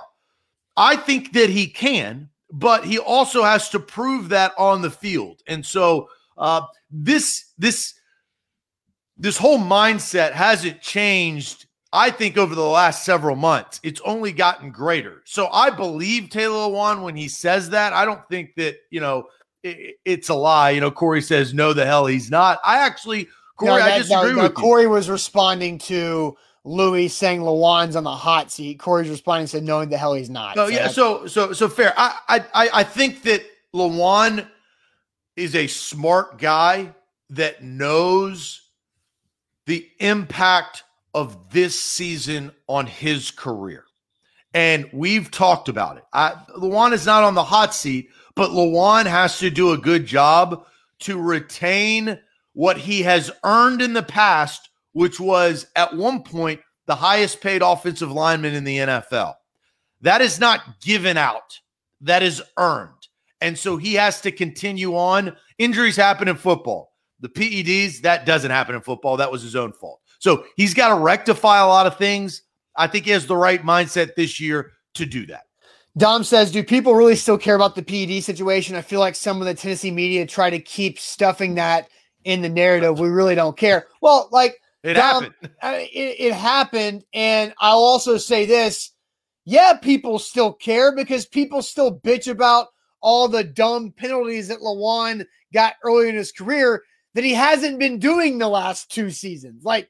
[0.75, 5.43] I think that he can but he also has to prove that on the field.
[5.45, 7.93] And so uh, this this
[9.15, 11.66] this whole mindset hasn't changed.
[11.93, 15.21] I think over the last several months, it's only gotten greater.
[15.25, 17.93] So I believe Taylor Lewan when he says that.
[17.93, 19.27] I don't think that you know
[19.63, 20.71] it, it's a lie.
[20.71, 22.59] You know, Corey says no, the hell he's not.
[22.63, 24.89] I actually, Corey, no, that, I disagree no, no, with Corey you.
[24.89, 28.79] was responding to Louis saying Lewan's on the hot seat.
[28.79, 30.55] Corey's responding said knowing the hell he's not.
[30.55, 31.93] No, so yeah, so so so fair.
[31.97, 34.47] I I I think that Lewan
[35.37, 36.93] is a smart guy
[37.29, 38.61] that knows
[39.65, 43.83] the impact of this season on his career.
[44.53, 46.03] And we've talked about it.
[46.13, 50.05] I, Lewan is not on the hot seat, but Lewan has to do a good
[50.05, 50.65] job
[50.99, 52.19] to retain
[52.53, 57.61] what he has earned in the past which was at one point the highest paid
[57.61, 59.35] offensive lineman in the NFL.
[60.01, 61.59] That is not given out,
[62.01, 62.93] that is earned.
[63.39, 65.37] And so he has to continue on.
[65.59, 66.93] Injuries happen in football.
[67.19, 69.17] The PEDs, that doesn't happen in football.
[69.17, 70.01] That was his own fault.
[70.19, 72.43] So he's got to rectify a lot of things.
[72.75, 75.43] I think he has the right mindset this year to do that.
[75.97, 78.75] Dom says, Do people really still care about the PED situation?
[78.75, 81.89] I feel like some of the Tennessee media try to keep stuffing that
[82.23, 82.99] in the narrative.
[82.99, 83.87] We really don't care.
[84.01, 85.33] Well, like, it happened.
[85.63, 87.03] it, it happened.
[87.13, 88.91] And I'll also say this
[89.49, 92.67] yeah, people still care because people still bitch about
[92.99, 97.97] all the dumb penalties that Lewan got early in his career that he hasn't been
[97.97, 99.63] doing the last two seasons.
[99.63, 99.89] Like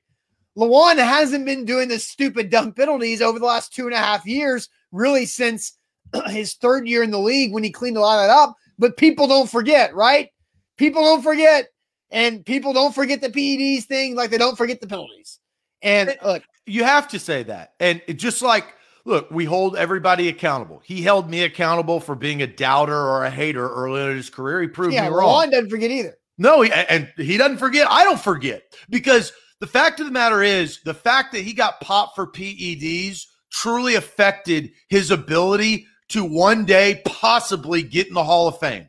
[0.58, 4.26] Lewan hasn't been doing the stupid dumb penalties over the last two and a half
[4.26, 5.78] years, really since
[6.28, 8.56] his third year in the league when he cleaned a lot of that up.
[8.80, 10.30] But people don't forget, right?
[10.78, 11.68] People don't forget
[12.10, 15.40] and people don't forget the PEDs thing like they don't forget the penalties.
[15.82, 17.74] And look, you have to say that.
[17.80, 18.66] And just like,
[19.06, 20.82] look, we hold everybody accountable.
[20.84, 24.62] He held me accountable for being a doubter or a hater earlier in his career.
[24.62, 25.42] He proved yeah, me wrong.
[25.42, 26.18] Ron doesn't forget either.
[26.38, 27.88] No, he, and he doesn't forget.
[27.90, 31.82] I don't forget because the fact of the matter is the fact that he got
[31.82, 38.48] popped for PEDs truly affected his ability to one day possibly get in the Hall
[38.48, 38.88] of Fame.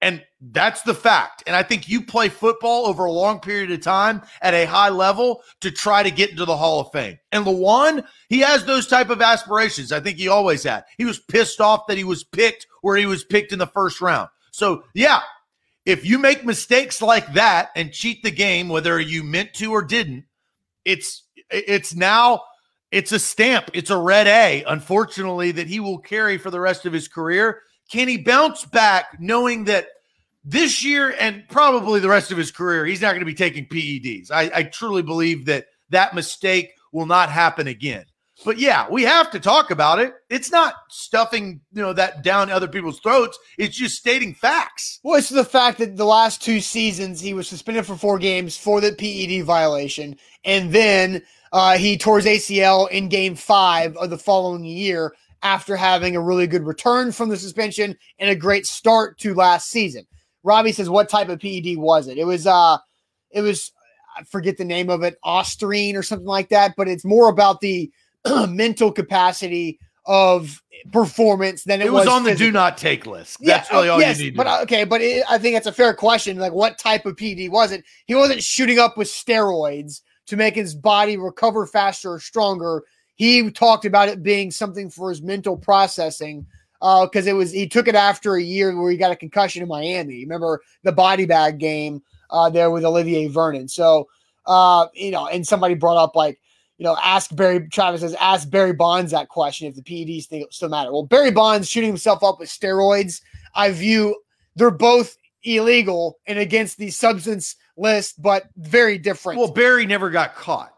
[0.00, 1.42] And that's the fact.
[1.46, 4.90] And I think you play football over a long period of time at a high
[4.90, 7.18] level to try to get into the Hall of Fame.
[7.32, 9.92] And Lewan, he has those type of aspirations.
[9.92, 10.84] I think he always had.
[10.98, 14.02] He was pissed off that he was picked where he was picked in the first
[14.02, 14.28] round.
[14.52, 15.20] So, yeah,
[15.86, 19.82] if you make mistakes like that and cheat the game, whether you meant to or
[19.82, 20.24] didn't,
[20.84, 22.42] it's it's now
[22.90, 23.70] it's a stamp.
[23.74, 27.62] It's a red A, unfortunately, that he will carry for the rest of his career.
[27.90, 29.88] Can he bounce back knowing that
[30.44, 33.66] this year and probably the rest of his career, he's not going to be taking
[33.66, 34.30] PEDs.
[34.30, 38.04] I, I truly believe that that mistake will not happen again.
[38.44, 40.14] But yeah, we have to talk about it.
[40.28, 43.38] It's not stuffing, you know, that down other people's throats.
[43.58, 44.98] It's just stating facts.
[45.04, 48.56] Well, it's the fact that the last two seasons he was suspended for four games
[48.56, 54.10] for the PED violation, and then uh, he tore his ACL in Game Five of
[54.10, 58.66] the following year after having a really good return from the suspension and a great
[58.66, 60.04] start to last season.
[60.42, 62.78] Robbie says, "What type of PED was it?" It was uh,
[63.30, 63.70] it was
[64.16, 66.74] I forget the name of it, Ostarine or something like that.
[66.76, 67.90] But it's more about the
[68.48, 72.38] mental capacity of performance than it, it was, was on physical.
[72.38, 73.38] the do not take list.
[73.40, 74.36] That's yeah, really all yes, you need.
[74.36, 74.60] But know.
[74.62, 76.36] okay, but it, I think that's a fair question.
[76.38, 77.84] Like, what type of PD was it?
[78.06, 82.84] He wasn't shooting up with steroids to make his body recover faster or stronger.
[83.14, 86.46] He talked about it being something for his mental processing
[86.80, 89.62] because uh, it was he took it after a year where he got a concussion
[89.62, 90.22] in Miami.
[90.22, 93.68] Remember the body bag game uh, there with Olivier Vernon.
[93.68, 94.08] So
[94.46, 96.38] uh, you know, and somebody brought up like
[96.84, 100.52] you know, ask Barry Travis says ask Barry Bonds that question if the PEDs think
[100.52, 100.92] still matter.
[100.92, 103.22] Well, Barry Bonds shooting himself up with steroids,
[103.54, 104.14] I view
[104.54, 109.38] they're both illegal and against the substance list, but very different.
[109.38, 110.73] Well, Barry never got caught.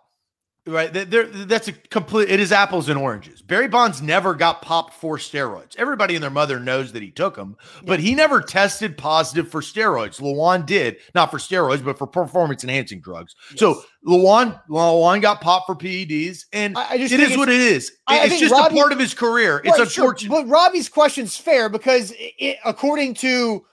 [0.69, 1.27] Right, there.
[1.27, 2.29] That's a complete.
[2.29, 3.41] It is apples and oranges.
[3.41, 5.77] Barry Bonds never got popped for steroids.
[5.77, 9.61] Everybody and their mother knows that he took them, but he never tested positive for
[9.61, 10.21] steroids.
[10.21, 13.37] Lewan did, not for steroids, but for performance enhancing drugs.
[13.51, 13.61] Yes.
[13.61, 17.61] So Lewan, Lewan got popped for PEDs, and I, I just it is what it
[17.61, 17.93] is.
[18.09, 19.59] I, it's just Robbie, a part of his career.
[19.65, 20.33] It's right, unfortunate.
[20.33, 23.65] Sure, but Robbie's question's fair because, it, according to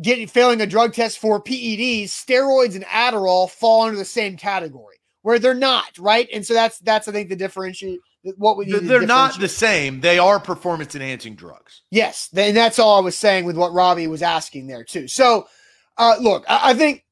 [0.00, 4.97] getting failing a drug test for PEDs, steroids and Adderall fall under the same category
[5.22, 6.28] where they're not, right?
[6.32, 8.00] And so that's that's I think the differentiate.
[8.36, 10.00] What we they're not the same.
[10.00, 11.82] They are performance enhancing drugs.
[11.90, 15.08] Yes, and that's all I was saying with what Robbie was asking there too.
[15.08, 15.46] So,
[15.96, 17.04] uh, look, I, I think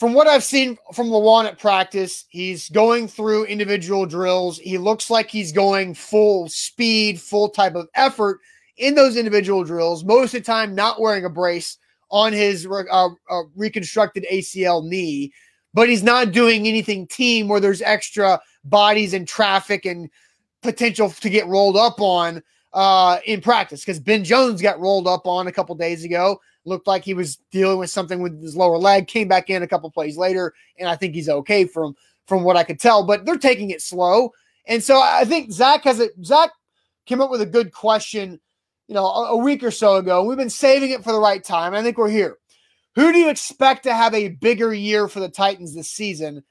[0.00, 4.58] from what I've seen from Lewan at practice, he's going through individual drills.
[4.58, 8.38] He looks like he's going full speed, full type of effort
[8.78, 10.04] in those individual drills.
[10.04, 11.76] Most of the time, not wearing a brace
[12.10, 15.32] on his uh, uh, reconstructed ACL knee
[15.74, 20.10] but he's not doing anything team where there's extra bodies and traffic and
[20.62, 25.26] potential to get rolled up on uh, in practice because Ben Jones got rolled up
[25.26, 26.40] on a couple days ago.
[26.64, 29.06] Looked like he was dealing with something with his lower leg.
[29.06, 31.94] Came back in a couple plays later, and I think he's okay from
[32.26, 33.04] from what I could tell.
[33.04, 34.30] But they're taking it slow,
[34.66, 36.12] and so I think Zach has it.
[36.22, 36.50] Zach
[37.06, 38.38] came up with a good question,
[38.88, 40.22] you know, a, a week or so ago.
[40.22, 41.74] We've been saving it for the right time.
[41.74, 42.36] I think we're here.
[42.96, 46.42] Who do you expect to have a bigger year for the Titans this season?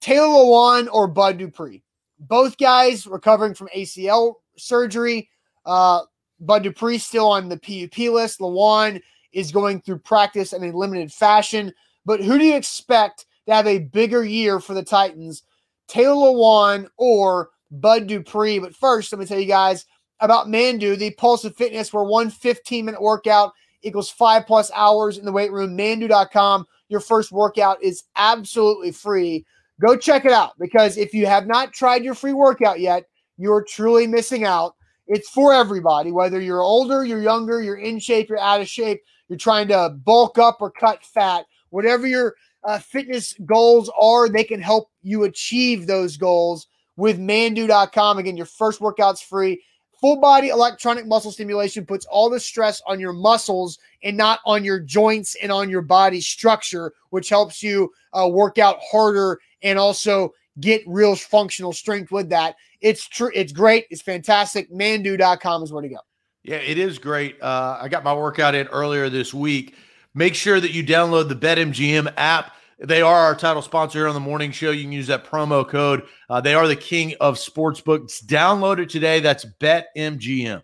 [0.00, 1.82] Taylor Lewan or Bud Dupree?
[2.18, 5.30] Both guys recovering from ACL surgery.
[5.64, 6.02] Uh,
[6.40, 8.40] Bud Dupree still on the PUP list.
[8.40, 9.00] Lewan
[9.32, 11.72] is going through practice in a limited fashion.
[12.04, 15.42] But who do you expect to have a bigger year for the Titans?
[15.88, 18.58] Taylor Lewan or Bud Dupree?
[18.58, 19.86] But first, let me tell you guys
[20.20, 25.18] about Mandu, the Pulse of Fitness, where one 15 minute workout equals five plus hours
[25.18, 25.76] in the weight room.
[25.76, 26.66] Mandu.com.
[26.88, 29.44] Your first workout is absolutely free.
[29.84, 33.04] Go check it out because if you have not tried your free workout yet,
[33.36, 34.74] you're truly missing out.
[35.06, 39.00] It's for everybody, whether you're older, you're younger, you're in shape, you're out of shape,
[39.28, 42.34] you're trying to bulk up or cut fat, whatever your
[42.64, 48.18] uh, fitness goals are, they can help you achieve those goals with mandu.com.
[48.18, 49.62] Again, your first workout's free.
[50.06, 54.62] Full body electronic muscle stimulation puts all the stress on your muscles and not on
[54.62, 59.80] your joints and on your body structure, which helps you uh, work out harder and
[59.80, 62.54] also get real functional strength with that.
[62.80, 63.32] It's true.
[63.34, 63.86] It's great.
[63.90, 64.70] It's fantastic.
[64.70, 65.98] Mandu.com is where to go.
[66.44, 67.42] Yeah, it is great.
[67.42, 69.74] Uh, I got my workout in earlier this week.
[70.14, 72.55] Make sure that you download the BetMGM app.
[72.78, 74.70] They are our title sponsor here on the morning show.
[74.70, 76.06] You can use that promo code.
[76.28, 78.22] Uh, they are the king of sportsbooks.
[78.24, 79.20] Download it today.
[79.20, 80.62] That's BetMGM.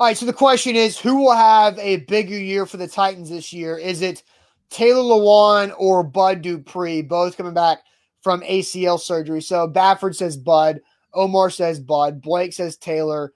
[0.00, 0.16] All right.
[0.16, 3.78] So the question is who will have a bigger year for the Titans this year?
[3.78, 4.24] Is it
[4.70, 7.02] Taylor Lewan or Bud Dupree?
[7.02, 7.78] Both coming back
[8.20, 9.40] from ACL surgery.
[9.40, 10.80] So Bafford says Bud.
[11.12, 12.20] Omar says Bud.
[12.22, 13.32] Blake says Taylor.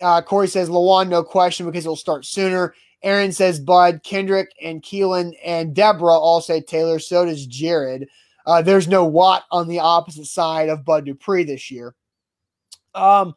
[0.00, 2.74] Uh, Corey says Lewan, no question, because he'll start sooner.
[3.02, 6.98] Aaron says Bud, Kendrick, and Keelan and Deborah all say Taylor.
[6.98, 8.08] So does Jared.
[8.46, 11.94] Uh, there's no Watt on the opposite side of Bud Dupree this year.
[12.94, 13.34] Um,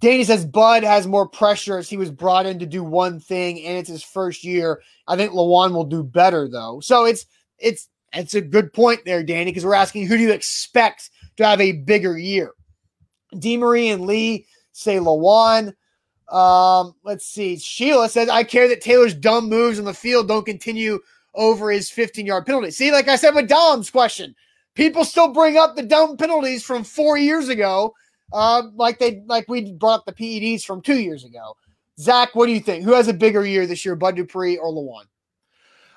[0.00, 3.62] Danny says Bud has more pressure as he was brought in to do one thing,
[3.64, 4.82] and it's his first year.
[5.06, 6.80] I think Lewan will do better though.
[6.80, 7.26] So it's
[7.58, 11.46] it's it's a good point there, Danny, because we're asking who do you expect to
[11.46, 12.52] have a bigger year?
[13.34, 15.74] Demery and Lee say Lewan.
[16.28, 17.58] Um, let's see.
[17.58, 20.98] Sheila says, I care that Taylor's dumb moves on the field don't continue
[21.34, 22.70] over his 15 yard penalty.
[22.70, 24.34] See, like I said with Dom's question,
[24.74, 27.94] people still bring up the dumb penalties from four years ago,
[28.32, 31.56] uh, like they like we brought up the PEDs from two years ago.
[31.98, 32.84] Zach, what do you think?
[32.84, 35.04] Who has a bigger year this year, Bud Dupree or Lewan?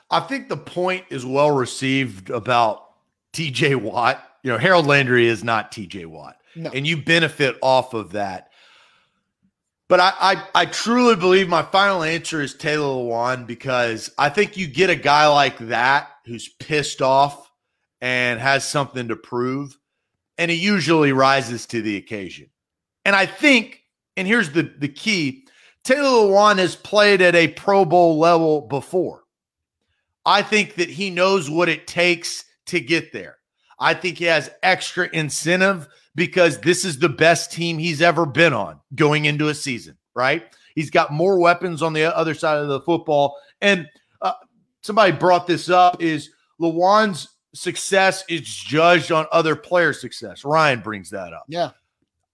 [0.10, 2.84] I think the point is well received about
[3.34, 4.24] TJ Watt.
[4.44, 6.38] You know, Harold Landry is not TJ Watt.
[6.56, 6.70] No.
[6.72, 8.46] And you benefit off of that.
[9.89, 14.58] But I, I, I truly believe my final answer is Taylor Lewan because I think
[14.58, 17.50] you get a guy like that who's pissed off
[18.02, 19.78] and has something to prove,
[20.38, 22.50] and he usually rises to the occasion.
[23.06, 23.81] And I think,
[24.17, 25.46] and here's the, the key
[25.83, 29.23] Taylor Lewan has played at a Pro Bowl level before.
[30.25, 33.38] I think that he knows what it takes to get there.
[33.79, 35.88] I think he has extra incentive
[36.18, 40.44] because this is the best team he's ever been on going into a season, right?
[40.74, 43.38] He's got more weapons on the other side of the football.
[43.62, 43.88] And
[44.22, 44.34] uh,
[44.82, 50.44] somebody brought this up is Lewan's success is judged on other players' success.
[50.44, 51.46] Ryan brings that up.
[51.48, 51.70] Yeah.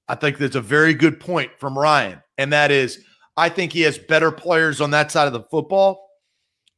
[0.08, 2.24] I think that's a very good point from Ryan.
[2.38, 3.04] And that is,
[3.36, 6.10] I think he has better players on that side of the football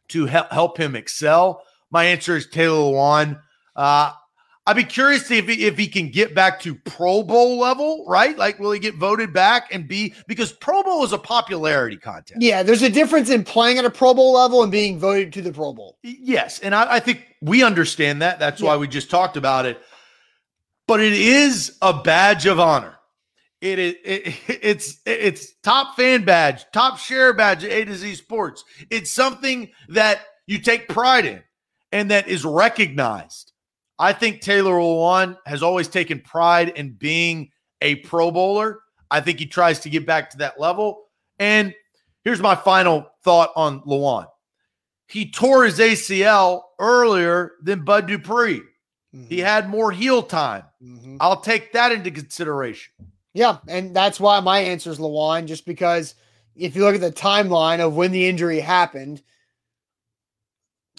[0.08, 1.62] to help, help him excel?
[1.92, 3.40] My answer is Taylor Lewan.
[3.76, 4.12] Uh,
[4.68, 7.60] I'd be curious to see if he, if he can get back to Pro Bowl
[7.60, 8.36] level, right?
[8.36, 12.42] Like, will he get voted back and be because Pro Bowl is a popularity contest?
[12.42, 15.42] Yeah, there's a difference in playing at a Pro Bowl level and being voted to
[15.44, 16.00] the Pro Bowl.
[16.02, 18.40] Yes, and I, I think we understand that.
[18.40, 18.70] That's yeah.
[18.70, 19.80] why we just talked about it.
[20.88, 22.96] But it is a badge of honor.
[23.62, 28.16] It is it, it's it's top fan badge, top share badge at A to Z
[28.16, 28.64] Sports.
[28.90, 31.44] It's something that you take pride in
[31.92, 33.52] and that is recognized.
[33.98, 38.82] I think Taylor Lewan has always taken pride in being a Pro Bowler.
[39.10, 41.06] I think he tries to get back to that level.
[41.40, 41.74] And
[42.24, 44.28] here's my final thought on Lewan.
[45.08, 48.62] He tore his ACL earlier than Bud Dupree.
[49.16, 49.28] Mm-hmm.
[49.28, 50.64] He had more heal time.
[50.82, 51.18] Mm-hmm.
[51.22, 52.92] I'll take that into consideration.
[53.34, 56.16] Yeah, and that's why my answer is Lewan, just because
[56.56, 59.22] if you look at the timeline of when the injury happened–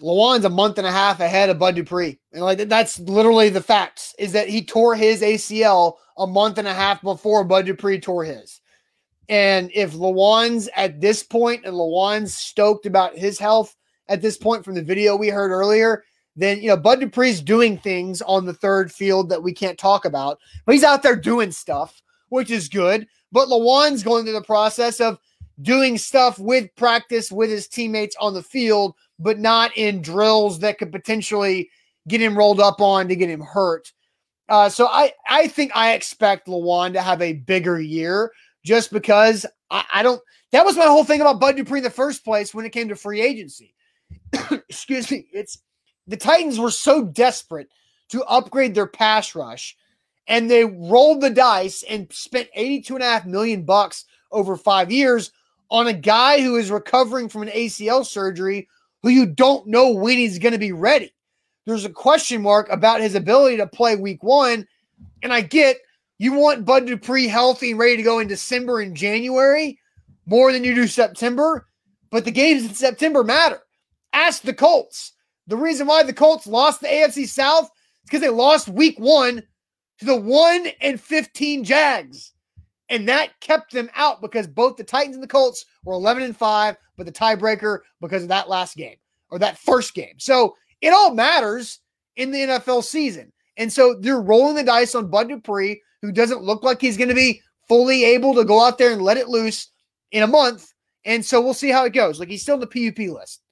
[0.01, 2.19] Lewan's a month and a half ahead of Bud Dupree.
[2.33, 6.69] And like that's literally the facts is that he tore his ACL a month and
[6.69, 8.61] a half before Bud Dupree tore his.
[9.29, 13.75] And if Lewan's at this point and Lewan's stoked about his health
[14.09, 16.05] at this point from the video we heard earlier,
[16.37, 20.05] then you know Bud Dupree's doing things on the third field that we can't talk
[20.05, 23.07] about, but he's out there doing stuff, which is good.
[23.33, 25.19] But Lewan's going through the process of
[25.63, 30.79] doing stuff with practice with his teammates on the field but not in drills that
[30.79, 31.71] could potentially
[32.09, 33.93] get him rolled up on to get him hurt.
[34.49, 38.31] Uh, so I, I think I expect Lewan to have a bigger year
[38.65, 40.21] just because I, I don't.
[40.53, 42.89] That was my whole thing about Bud Dupree in the first place when it came
[42.89, 43.75] to free agency.
[44.51, 45.27] Excuse me.
[45.33, 45.59] It's
[46.07, 47.69] the Titans were so desperate
[48.11, 49.77] to upgrade their pass rush
[50.29, 54.91] and they rolled the dice and spent 82 and a half million bucks over five
[54.91, 55.31] years
[55.71, 58.69] on a guy who is recovering from an ACL surgery
[59.07, 61.15] who you don't know when he's going to be ready.
[61.65, 64.67] There's a question mark about his ability to play week one.
[65.23, 65.77] And I get
[66.19, 69.79] you want Bud Dupree healthy and ready to go in December and January
[70.27, 71.69] more than you do September,
[72.11, 73.61] but the games in September matter.
[74.13, 75.13] Ask the Colts.
[75.47, 77.71] The reason why the Colts lost the AFC South is
[78.07, 79.41] because they lost week one
[80.01, 82.33] to the 1 and 15 Jags.
[82.89, 86.37] And that kept them out because both the Titans and the Colts were 11 and
[86.37, 88.97] 5, but the tiebreaker because of that last game
[89.31, 90.15] or that first game.
[90.19, 91.81] So it all matters
[92.17, 93.33] in the NFL season.
[93.57, 97.09] And so they're rolling the dice on Bud Dupree, who doesn't look like he's going
[97.09, 99.71] to be fully able to go out there and let it loose
[100.13, 100.73] in a month.
[101.05, 102.21] And so we'll see how it goes.
[102.21, 103.43] Like he's still in the PUP list.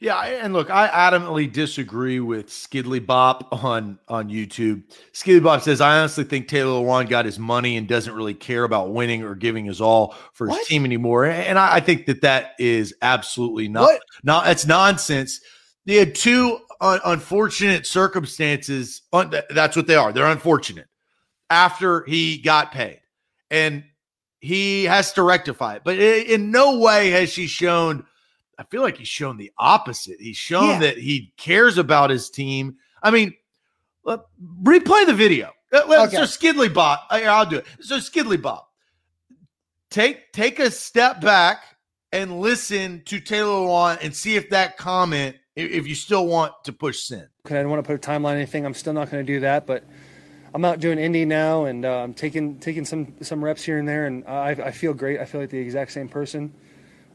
[0.00, 4.84] Yeah, and look, I adamantly disagree with Skidly Bop on on YouTube.
[5.12, 8.62] Skidly Bop says, "I honestly think Taylor Lewan got his money and doesn't really care
[8.62, 10.66] about winning or giving his all for his what?
[10.66, 14.02] team anymore." And I, I, think that that is absolutely not what?
[14.22, 15.40] not it's nonsense.
[15.84, 19.02] They had two un- unfortunate circumstances.
[19.12, 20.12] Un- that's what they are.
[20.12, 20.86] They're unfortunate.
[21.50, 23.00] After he got paid,
[23.50, 23.82] and
[24.38, 28.04] he has to rectify it, but in no way has she shown
[28.58, 30.16] I feel like he's shown the opposite.
[30.20, 30.78] He's shown yeah.
[30.80, 32.76] that he cares about his team.
[33.02, 33.34] I mean,
[34.04, 34.20] let,
[34.62, 35.52] replay the video.
[35.70, 36.16] Let, okay.
[36.16, 37.66] So Skidly Bob, I'll do it.
[37.80, 38.64] So Skidly Bob,
[39.90, 41.62] take take a step back
[42.10, 46.72] and listen to Taylor Lewan and see if that comment, if you still want to
[46.72, 47.28] push sin.
[47.46, 48.64] Okay, I don't want to put a timeline or anything.
[48.64, 49.84] I'm still not going to do that, but
[50.54, 53.86] I'm out doing indie now and uh, I'm taking taking some some reps here and
[53.86, 55.20] there, and I, I feel great.
[55.20, 56.54] I feel like the exact same person.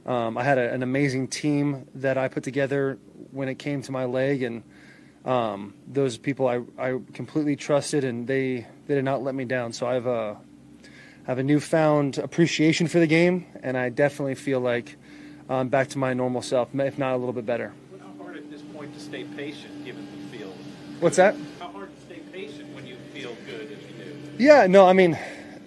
[0.06, 2.98] Um, I had a, an amazing team that I put together
[3.32, 4.64] when it came to my leg, and
[5.26, 9.72] um, those people I, I completely trusted, and they, they did not let me down.
[9.72, 10.36] So I've uh,
[11.26, 14.98] have a newfound appreciation for the game, and I definitely feel like
[15.50, 17.74] I'm back to my normal self, if not a little bit better.
[18.00, 20.56] How hard at this point to stay patient given the field?
[21.00, 21.36] What's that?
[21.60, 24.44] How hard to stay patient when you feel good as you do?
[24.44, 25.18] Yeah, no, I mean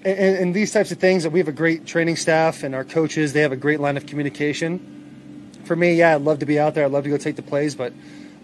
[0.06, 2.84] and, and, these types of things, that we have a great training staff and our
[2.84, 5.50] coaches, they have a great line of communication.
[5.64, 6.84] For me, yeah, I'd love to be out there.
[6.84, 7.92] I'd love to go take the plays, but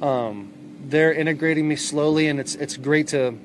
[0.01, 0.53] um,
[0.87, 3.39] they're integrating me slowly, and it's it's great to,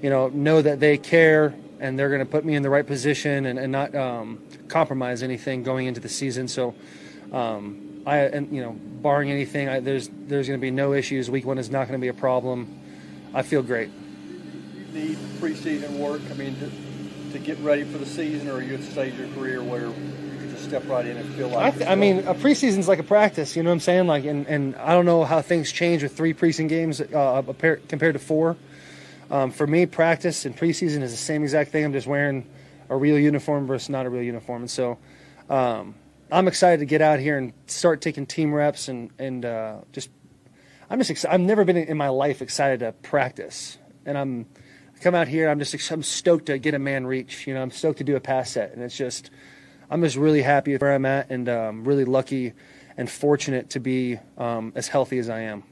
[0.00, 2.86] you know, know that they care and they're going to put me in the right
[2.86, 6.48] position and, and not um, compromise anything going into the season.
[6.48, 6.74] So,
[7.32, 11.28] um, I and you know, barring anything, I, there's there's going to be no issues.
[11.28, 12.80] Week one is not going to be a problem.
[13.34, 13.90] I feel great.
[14.28, 16.22] You need preseason work.
[16.30, 16.54] I mean,
[17.32, 19.62] to get ready for the season, or are you at the stage of your career
[19.62, 21.74] where you can just step right in and feel like?
[21.74, 23.56] I, th- I mean, a preseason's like a practice.
[23.56, 24.06] You know what I'm saying?
[24.06, 27.42] Like, and, and I don't know how things change with three preseason games uh,
[27.88, 28.56] compared to four.
[29.30, 31.84] Um, for me, practice and preseason is the same exact thing.
[31.84, 32.48] I'm just wearing
[32.88, 34.98] a real uniform versus not a real uniform, and so.
[35.48, 35.94] Um,
[36.30, 40.10] I'm excited to get out here and start taking team reps and and uh, just
[40.90, 41.34] I'm just excited.
[41.34, 44.46] I've never been in my life excited to practice, and I'm
[45.06, 45.48] come out here.
[45.48, 47.46] I'm just I'm stoked to get a man reach.
[47.46, 49.30] You know, I'm stoked to do a pass set, and it's just
[49.88, 52.54] I'm just really happy with where I'm at, and um, really lucky
[52.96, 55.62] and fortunate to be um, as healthy as I am.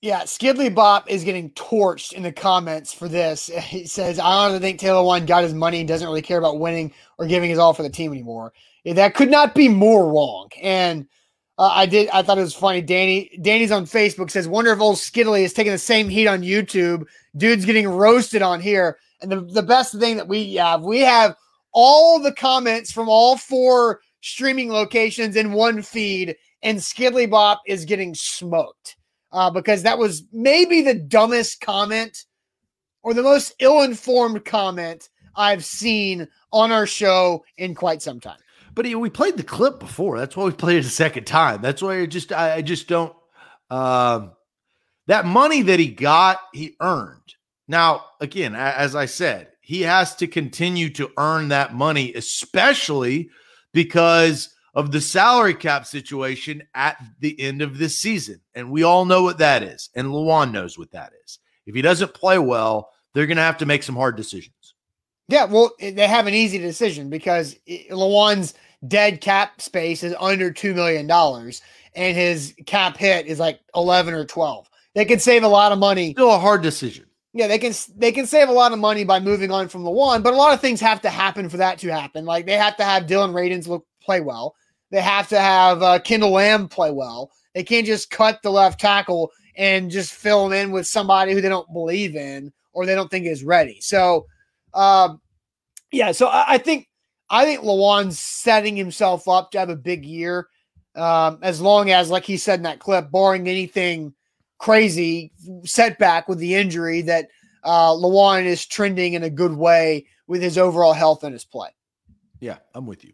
[0.00, 3.50] Yeah, Skidley Bop is getting torched in the comments for this.
[3.60, 6.58] He says, I honestly think Taylor Lewan got his money and doesn't really care about
[6.58, 8.52] winning or giving his all for the team anymore.
[8.86, 10.48] That could not be more wrong.
[10.62, 11.06] And
[11.58, 12.82] uh, I did, I thought it was funny.
[12.82, 16.42] Danny, Danny's on Facebook says, Wonder if old Skidley is taking the same heat on
[16.42, 17.06] YouTube.
[17.36, 18.98] Dude's getting roasted on here.
[19.22, 21.34] And the, the best thing that we have, we have
[21.72, 27.84] all the comments from all four streaming locations in one feed, and Skidley Bop is
[27.84, 28.96] getting smoked
[29.32, 32.24] uh, because that was maybe the dumbest comment
[33.02, 38.38] or the most ill informed comment I've seen on our show in quite some time.
[38.76, 40.18] But we played the clip before.
[40.18, 41.62] That's why we played it a second time.
[41.62, 43.16] That's why I just I, just don't.
[43.70, 44.32] Um,
[45.06, 47.34] that money that he got, he earned.
[47.66, 53.30] Now, again, as I said, he has to continue to earn that money, especially
[53.72, 58.42] because of the salary cap situation at the end of this season.
[58.54, 59.88] And we all know what that is.
[59.96, 61.38] And Lewan knows what that is.
[61.64, 64.52] If he doesn't play well, they're going to have to make some hard decisions.
[65.28, 67.56] Yeah, well, they have an easy decision because
[67.90, 68.54] Lewan's
[68.88, 74.24] dead cap space is under $2 million and his cap hit is like 11 or
[74.24, 74.68] 12.
[74.94, 76.12] They can save a lot of money.
[76.12, 77.06] Still a hard decision.
[77.32, 79.90] Yeah, they can they can save a lot of money by moving on from the
[79.90, 82.24] one, but a lot of things have to happen for that to happen.
[82.24, 84.54] Like they have to have Dillon Radunz look play well.
[84.90, 87.30] They have to have uh, Kendall Lamm play well.
[87.54, 91.42] They can't just cut the left tackle and just fill him in with somebody who
[91.42, 93.80] they don't believe in or they don't think is ready.
[93.80, 94.26] So,
[94.74, 95.20] um,
[95.90, 96.12] yeah.
[96.12, 96.88] So I, I, think
[97.28, 100.48] I think Lewan's setting himself up to have a big year,
[100.94, 104.14] um, as long as, like he said in that clip, barring anything
[104.58, 105.32] crazy
[105.64, 107.28] setback with the injury, that
[107.64, 111.68] uh, Lewan is trending in a good way with his overall health and his play.
[112.40, 113.12] Yeah, I'm with you.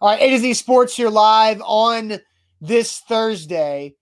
[0.00, 2.20] All right, A to Z Sports here live on
[2.60, 3.94] this Thursday.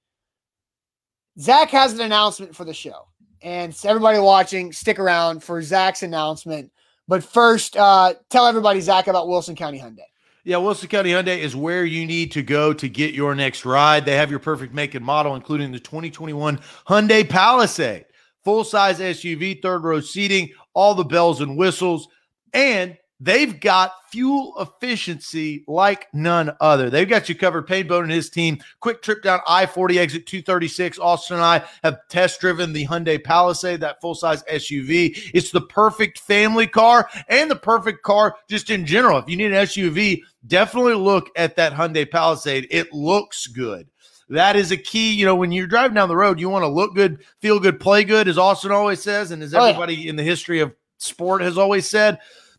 [1.38, 3.09] Zach has an announcement for the show.
[3.42, 6.72] And everybody watching, stick around for Zach's announcement.
[7.09, 10.00] But first, uh, tell everybody, Zach, about Wilson County Hyundai.
[10.44, 14.04] Yeah, Wilson County Hyundai is where you need to go to get your next ride.
[14.04, 18.04] They have your perfect make and model, including the 2021 Hyundai Palisade,
[18.44, 22.09] full size SUV, third row seating, all the bells and whistles,
[22.52, 26.90] and They've got fuel efficiency like none other.
[26.90, 27.66] They've got you covered.
[27.66, 28.58] Payne Bone and his team.
[28.80, 30.98] Quick trip down I 40 exit 236.
[30.98, 35.30] Austin and I have test driven the Hyundai Palisade, that full size SUV.
[35.32, 39.18] It's the perfect family car and the perfect car just in general.
[39.18, 42.66] If you need an SUV, definitely look at that Hyundai Palisade.
[42.70, 43.88] It looks good.
[44.28, 45.14] That is a key.
[45.14, 47.80] You know, when you're driving down the road, you want to look good, feel good,
[47.80, 50.10] play good, as Austin always says, and as everybody oh, yeah.
[50.10, 52.18] in the history of sport has always said.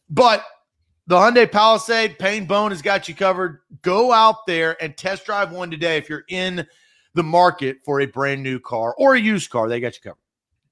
[0.10, 0.43] But
[1.08, 3.60] the Hyundai Palisade, Payne Bone has got you covered.
[3.82, 6.66] Go out there and test drive one today if you're in
[7.14, 9.68] the market for a brand new car or a used car.
[9.68, 10.20] They got you covered.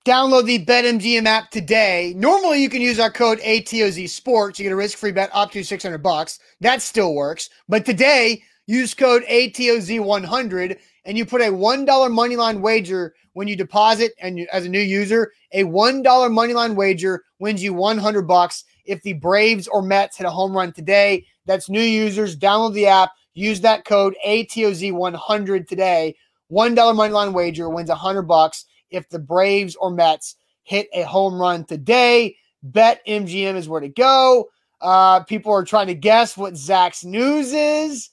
[0.05, 2.13] Download the BetMGM app today.
[2.15, 4.59] Normally, you can use our code ATOZ Sports.
[4.59, 6.39] You get a risk-free bet up to 600 bucks.
[6.61, 7.49] That still works.
[7.67, 14.13] But today, use code ATOZ100 and you put a $1 moneyline wager when you deposit
[14.19, 19.01] and you, as a new user, a $1 moneyline wager wins you 100 bucks if
[19.01, 21.25] the Braves or Mets hit a home run today.
[21.45, 22.37] That's new users.
[22.37, 23.11] Download the app.
[23.33, 26.15] Use that code ATOZ100 today.
[26.51, 31.39] $1 money line wager wins 100 bucks if the Braves or Mets hit a home
[31.39, 32.35] run today.
[32.63, 34.49] Bet MGM is where to go.
[34.81, 38.09] Uh, people are trying to guess what Zach's news is.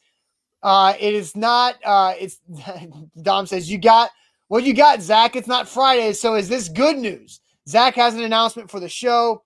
[0.62, 1.76] Uh, it is not.
[1.84, 2.38] Uh, it's
[3.22, 4.10] Dom says you got
[4.48, 5.34] what you got, Zach.
[5.34, 7.40] It's not Friday, so is this good news?
[7.68, 9.42] Zach has an announcement for the show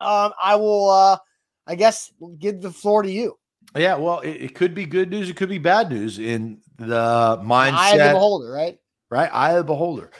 [0.00, 1.18] um, I will, uh,
[1.66, 3.38] I guess, give the floor to you.
[3.76, 5.28] Yeah, well, it, it, could be good news.
[5.28, 7.72] It could be bad news in the mindset.
[7.72, 8.78] Eye of the beholder, right?
[9.10, 10.10] Right, eye of the beholder.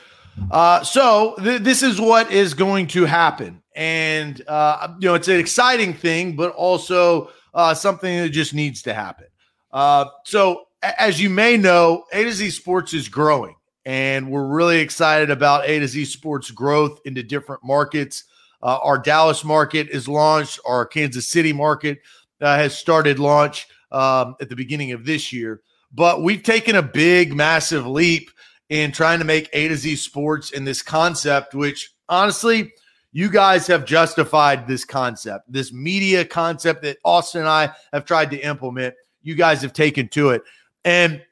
[0.51, 5.29] Uh, so th- this is what is going to happen, and uh, you know it's
[5.29, 9.27] an exciting thing, but also uh, something that just needs to happen.
[9.73, 14.79] Uh, so as you may know, A to Z Sports is growing, and we're really
[14.79, 18.25] excited about A to Z Sports growth into different markets.
[18.63, 20.61] Uh, our Dallas market is launched.
[20.67, 22.01] Our Kansas City market
[22.41, 25.63] uh, has started launch um, at the beginning of this year.
[25.93, 28.31] But we've taken a big, massive leap
[28.69, 32.73] in trying to make A to Z sports in this concept, which honestly,
[33.13, 38.31] you guys have justified this concept, this media concept that Austin and I have tried
[38.33, 38.95] to implement.
[39.23, 40.43] you guys have taken to it.
[40.85, 41.23] And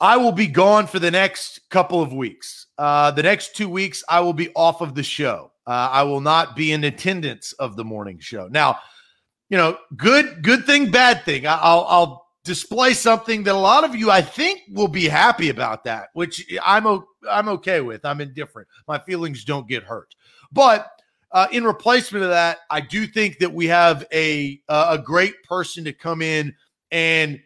[0.00, 2.66] I will be gone for the next couple of weeks.
[2.78, 5.52] Uh, the next two weeks, I will be off of the show.
[5.66, 8.48] Uh, I will not be in attendance of the morning show.
[8.48, 8.78] Now,
[9.48, 11.46] you know, good, good thing, bad thing.
[11.46, 15.84] I'll, I'll display something that a lot of you, I think, will be happy about.
[15.84, 18.04] That, which I'm, o- I'm okay with.
[18.04, 18.68] I'm indifferent.
[18.86, 20.14] My feelings don't get hurt.
[20.52, 20.88] But
[21.32, 25.84] uh, in replacement of that, I do think that we have a a great person
[25.84, 26.54] to come in
[26.92, 27.40] and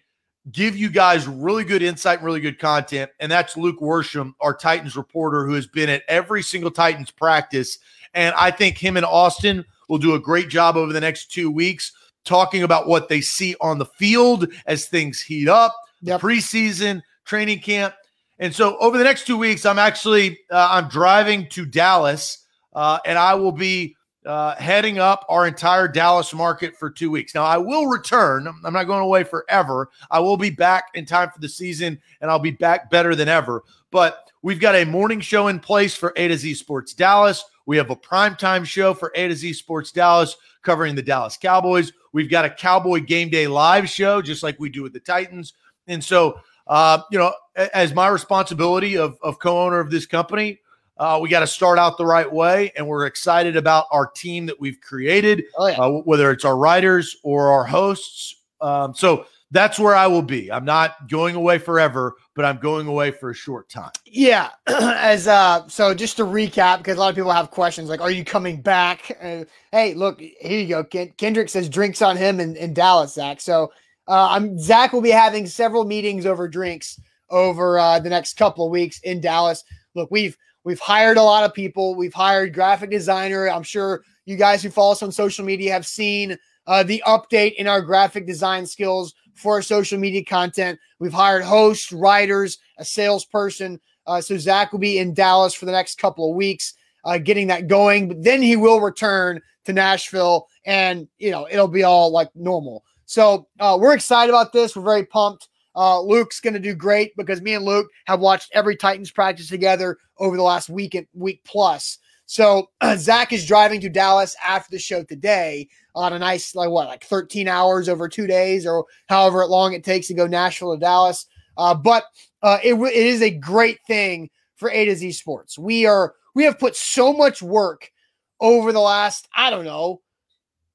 [0.52, 3.10] give you guys really good insight and really good content.
[3.20, 7.78] And that's Luke Worsham, our Titans reporter, who has been at every single Titans practice.
[8.14, 11.50] And I think him and Austin will do a great job over the next two
[11.50, 11.92] weeks
[12.24, 16.20] talking about what they see on the field as things heat up, Yep.
[16.20, 17.94] preseason, training camp.
[18.38, 22.98] And so over the next two weeks, I'm actually uh, I'm driving to Dallas, uh,
[23.04, 23.96] and I will be
[24.26, 27.34] uh, heading up our entire Dallas market for two weeks.
[27.34, 28.46] Now, I will return.
[28.64, 29.90] I'm not going away forever.
[30.10, 33.28] I will be back in time for the season, and I'll be back better than
[33.28, 33.62] ever.
[33.90, 37.44] But we've got a morning show in place for A to Z Sports Dallas.
[37.70, 41.92] We have a primetime show for A to Z Sports Dallas covering the Dallas Cowboys.
[42.12, 45.52] We've got a Cowboy Game Day live show, just like we do with the Titans.
[45.86, 50.58] And so, uh, you know, as my responsibility of, of co owner of this company,
[50.96, 54.46] uh, we got to start out the right way, and we're excited about our team
[54.46, 55.78] that we've created, Oh yeah.
[55.78, 58.34] uh, whether it's our writers or our hosts.
[58.60, 60.50] Um, so that's where I will be.
[60.50, 63.90] I'm not going away forever, but I'm going away for a short time.
[64.06, 68.00] Yeah, as uh, so just to recap, because a lot of people have questions like,
[68.00, 70.84] "Are you coming back?" Uh, hey, look, here you go.
[70.84, 73.40] Ken- Kendrick says drinks on him in, in Dallas, Zach.
[73.40, 73.72] So
[74.06, 78.66] uh, I'm Zach will be having several meetings over drinks over uh, the next couple
[78.66, 79.64] of weeks in Dallas.
[79.94, 81.96] Look, we've we've hired a lot of people.
[81.96, 83.48] We've hired graphic designer.
[83.48, 86.36] I'm sure you guys who follow us on social media have seen
[86.66, 90.78] uh, the update in our graphic design skills for our social media content.
[90.98, 93.80] We've hired hosts, writers, a salesperson.
[94.06, 96.74] Uh, so Zach will be in Dallas for the next couple of weeks,
[97.04, 98.08] uh, getting that going.
[98.08, 102.84] But then he will return to Nashville, and you know it'll be all like normal.
[103.06, 104.76] So uh, we're excited about this.
[104.76, 105.48] We're very pumped.
[105.76, 109.48] Uh, Luke's going to do great because me and Luke have watched every Titans practice
[109.48, 111.98] together over the last week and week plus.
[112.30, 116.86] So Zach is driving to Dallas after the show today on a nice like what
[116.86, 120.80] like 13 hours over two days or however long it takes to go Nashville to
[120.80, 121.26] Dallas.
[121.58, 122.04] Uh, but
[122.44, 125.58] uh, it, w- it is a great thing for A to Z Sports.
[125.58, 127.90] We are we have put so much work
[128.38, 130.00] over the last I don't know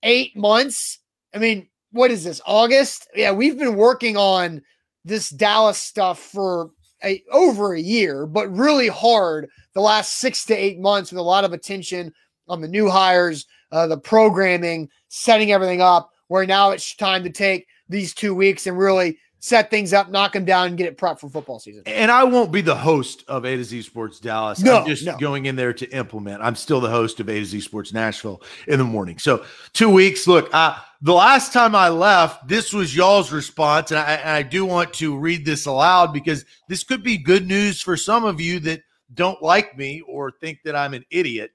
[0.04, 1.00] eight months.
[1.34, 3.08] I mean, what is this August?
[3.16, 4.62] Yeah, we've been working on
[5.06, 6.72] this Dallas stuff for
[7.06, 11.24] a, over a year, but really hard the last six to eight months with a
[11.24, 12.14] lot of attention
[12.48, 16.12] on the new hires, uh, the programming, setting everything up.
[16.28, 20.34] Where now it's time to take these two weeks and really set things up, knock
[20.34, 21.84] them down, and get it prepped for football season.
[21.86, 24.60] And I won't be the host of A to Z Sports Dallas.
[24.60, 25.16] No, I'm just no.
[25.18, 26.42] going in there to implement.
[26.42, 29.20] I'm still the host of A to Z Sports Nashville in the morning.
[29.20, 30.26] So two weeks.
[30.26, 34.42] Look, uh, the last time I left, this was y'all's response, and I, and I
[34.42, 38.42] do want to read this aloud because this could be good news for some of
[38.42, 38.82] you that
[39.14, 41.52] don't like me or think that I'm an idiot.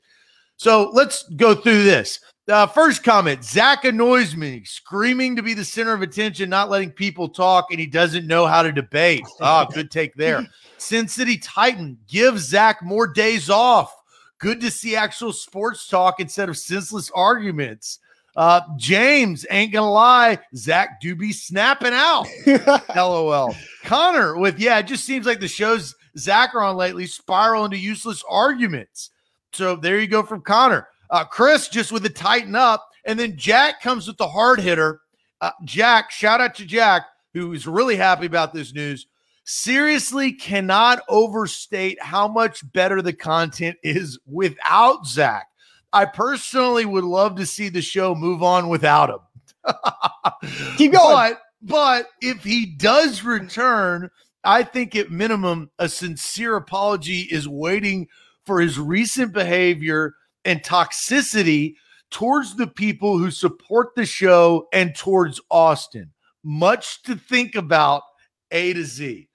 [0.58, 2.20] So let's go through this.
[2.50, 6.90] Uh, first comment Zach annoys me, screaming to be the center of attention, not letting
[6.90, 9.24] people talk, and he doesn't know how to debate.
[9.40, 10.46] Ah, good take there.
[10.76, 13.94] Sin City Titan, give Zach more days off.
[14.38, 18.00] Good to see actual sports talk instead of senseless arguments.
[18.36, 22.26] Uh, James, ain't gonna lie, Zach do be snapping out.
[22.96, 23.54] LOL.
[23.84, 27.78] Connor with, yeah, it just seems like the shows Zach are on lately spiral into
[27.78, 29.10] useless arguments.
[29.52, 30.86] So there you go from Connor.
[31.10, 32.88] Uh, Chris just with the tighten up.
[33.04, 35.00] And then Jack comes with the hard hitter.
[35.40, 39.06] Uh, Jack, shout out to Jack, who is really happy about this news.
[39.44, 45.46] Seriously, cannot overstate how much better the content is without Zach.
[45.92, 49.18] I personally would love to see the show move on without him.
[50.76, 51.32] Keep going.
[51.32, 54.10] But, but if he does return,
[54.44, 58.08] I think at minimum a sincere apology is waiting
[58.44, 61.74] for his recent behavior and toxicity
[62.10, 66.10] towards the people who support the show and towards Austin.
[66.42, 68.02] Much to think about
[68.50, 69.28] A to Z.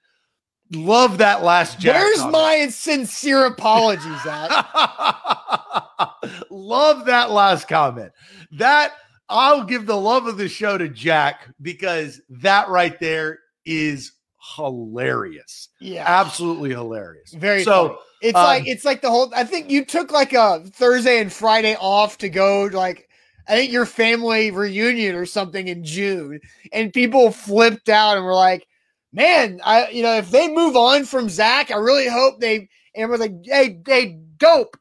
[0.72, 1.94] Love that last Jack.
[1.94, 2.32] Where's comment.
[2.32, 4.48] my sincere apologies at?
[6.50, 8.12] love that last comment.
[8.52, 8.92] That
[9.28, 14.12] I'll give the love of the show to Jack because that right there is
[14.54, 15.68] hilarious.
[15.80, 17.32] Yeah, Absolutely hilarious.
[17.34, 17.64] very.
[17.64, 17.98] so funny.
[18.22, 19.30] It's um, like it's like the whole.
[19.34, 23.08] I think you took like a Thursday and Friday off to go like
[23.48, 26.40] I think your family reunion or something in June,
[26.72, 28.66] and people flipped out and were like,
[29.12, 33.10] "Man, I you know if they move on from Zach, I really hope they." And
[33.10, 34.76] we're like, "Hey, hey, dope."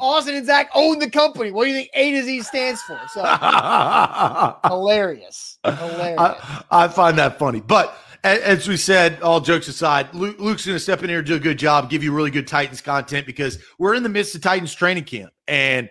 [0.00, 1.50] Austin and Zach own the company.
[1.50, 2.96] What do you think A to Z stands for?
[3.08, 3.22] So
[4.66, 6.16] hilarious, hilarious.
[6.18, 7.60] I, I find that funny.
[7.60, 11.40] But as we said, all jokes aside, Luke's going to step in here do a
[11.40, 14.74] good job, give you really good Titans content because we're in the midst of Titans
[14.74, 15.88] training camp and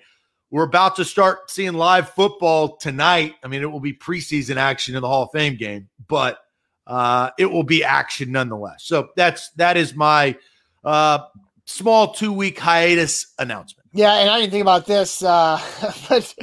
[0.52, 3.36] we're about to start seeing live football tonight.
[3.44, 6.40] I mean, it will be preseason action in the Hall of Fame game, but
[6.88, 8.84] uh, it will be action nonetheless.
[8.84, 10.36] So that's that is my
[10.84, 11.20] uh,
[11.66, 13.79] small two week hiatus announcement.
[13.92, 15.60] Yeah, and I didn't think about this, uh,
[16.10, 16.36] but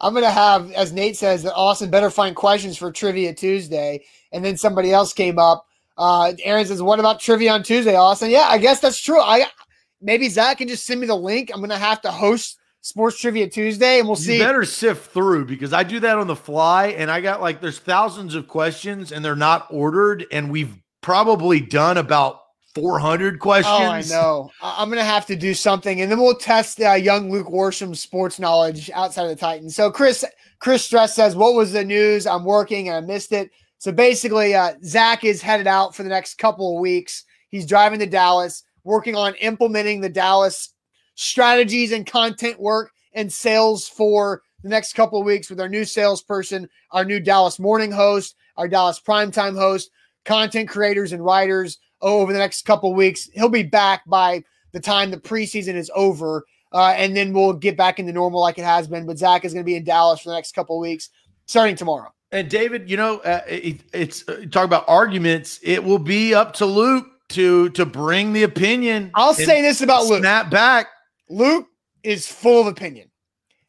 [0.00, 4.44] I'm gonna have, as Nate says, that Austin better find questions for Trivia Tuesday, and
[4.44, 5.66] then somebody else came up.
[5.98, 9.20] Uh, Aaron says, "What about Trivia on Tuesday, Austin?" Yeah, I guess that's true.
[9.20, 9.46] I
[10.00, 11.50] maybe Zach can just send me the link.
[11.52, 14.38] I'm gonna have to host Sports Trivia Tuesday, and we'll see.
[14.38, 17.78] Better sift through because I do that on the fly, and I got like there's
[17.78, 22.40] thousands of questions, and they're not ordered, and we've probably done about
[22.74, 23.76] 400 questions.
[23.78, 24.50] Oh, I know.
[24.60, 28.40] I'm gonna have to do something, and then we'll test uh, young Luke Warsham's sports
[28.40, 29.76] knowledge outside of the Titans.
[29.76, 30.24] So Chris
[30.58, 32.26] Chris Stress says, "What was the news?
[32.26, 36.08] I'm working and I missed it." So basically, uh, Zach is headed out for the
[36.08, 37.24] next couple of weeks.
[37.48, 40.70] He's driving to Dallas, working on implementing the Dallas
[41.14, 45.84] strategies and content work and sales for the next couple of weeks with our new
[45.84, 49.90] salesperson, our new Dallas morning host, our Dallas primetime host,
[50.24, 51.78] content creators and writers
[52.12, 53.28] over the next couple of weeks.
[53.34, 56.44] He'll be back by the time the preseason is over.
[56.72, 59.06] Uh, and then we'll get back into normal like it has been.
[59.06, 61.10] But Zach is going to be in Dallas for the next couple of weeks,
[61.46, 62.12] starting tomorrow.
[62.32, 65.60] And David, you know, uh, it, it's uh, talk about arguments.
[65.62, 69.12] It will be up to Luke to to bring the opinion.
[69.14, 70.18] I'll say this about Luke.
[70.20, 70.88] Snap back,
[71.30, 71.68] Luke
[72.02, 73.08] is full of opinion.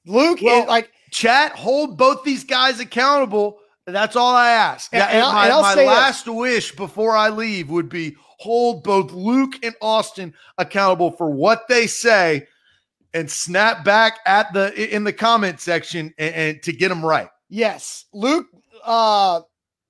[0.07, 1.51] Luke Well, is like chat.
[1.51, 3.59] Hold both these guys accountable.
[3.85, 4.91] That's all I ask.
[4.93, 5.95] And- and my and I'll my say this.
[5.95, 11.67] last wish before I leave would be hold both Luke and Austin accountable for what
[11.67, 12.47] they say,
[13.13, 17.29] and snap back at the in the comment section and, and to get them right.
[17.49, 18.47] Yes, Luke.
[18.83, 19.41] Uh,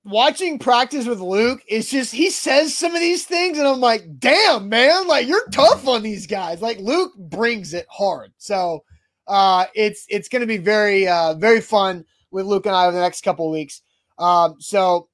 [0.04, 4.04] watching practice with Luke is just he says some of these things, and I'm like,
[4.18, 6.62] damn, man, like you're tough on these guys.
[6.62, 8.84] Like Luke brings it hard, so
[9.26, 12.96] uh, it's it's going to be very uh, very fun with Luke and I over
[12.96, 13.82] the next couple weeks.
[14.18, 15.08] Um, so,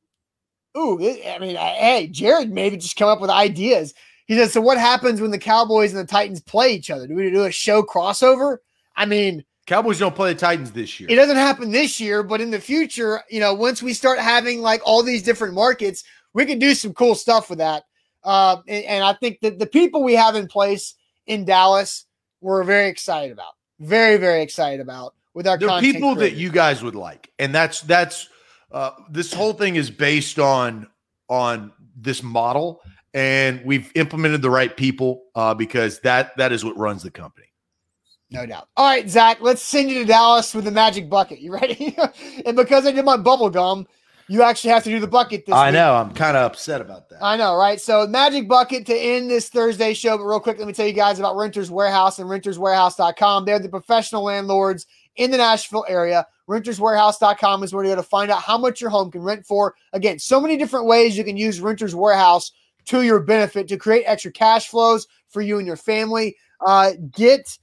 [0.76, 3.94] ooh, I mean, I- hey, Jared maybe just come up with ideas.
[4.26, 7.06] He says, so what happens when the Cowboys and the Titans play each other?
[7.06, 8.58] Do we do a show crossover?
[8.96, 9.44] I mean.
[9.66, 11.08] Cowboys don't play the Titans this year.
[11.10, 14.60] It doesn't happen this year, but in the future, you know, once we start having
[14.60, 16.04] like all these different markets,
[16.34, 17.84] we can do some cool stuff with that.
[18.24, 20.94] Uh, and, and I think that the people we have in place
[21.26, 22.06] in Dallas,
[22.40, 23.52] we're very excited about.
[23.80, 28.28] Very, very excited about with our people that you guys would like, and that's that's
[28.72, 30.86] uh, this whole thing is based on
[31.28, 32.80] on this model,
[33.14, 37.46] and we've implemented the right people uh, because that that is what runs the company.
[38.30, 38.68] No doubt.
[38.76, 41.40] All right, Zach, let's send you to Dallas with the magic bucket.
[41.40, 41.94] You ready?
[42.46, 43.86] and because I did my bubble gum,
[44.26, 45.74] you actually have to do the bucket this I week.
[45.74, 45.94] know.
[45.94, 47.22] I'm kind of upset about that.
[47.22, 47.78] I know, right?
[47.78, 50.16] So, Magic Bucket to end this Thursday show.
[50.16, 53.44] But real quick, let me tell you guys about Renters Warehouse and renterswarehouse.com.
[53.44, 56.26] They're the professional landlords in the Nashville area.
[56.48, 59.74] Renterswarehouse.com is where you go to find out how much your home can rent for.
[59.92, 62.52] Again, so many different ways you can use Renters Warehouse
[62.86, 66.36] to your benefit to create extra cash flows for you and your family.
[66.64, 67.58] Uh, get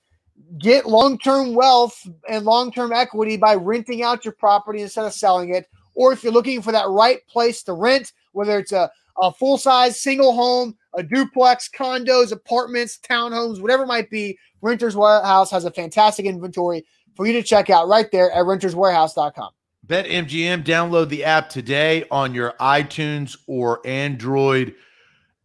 [0.58, 5.68] get long-term wealth and long-term equity by renting out your property instead of selling it
[5.96, 8.90] or if you're looking for that right place to rent whether it's a,
[9.22, 15.52] a full-size single home a duplex condos apartments townhomes whatever it might be renters warehouse
[15.52, 16.84] has a fantastic inventory
[17.16, 19.50] for you to check out right there at renterswarehouse.com
[19.90, 24.76] BetMGM, download the app today on your iTunes or Android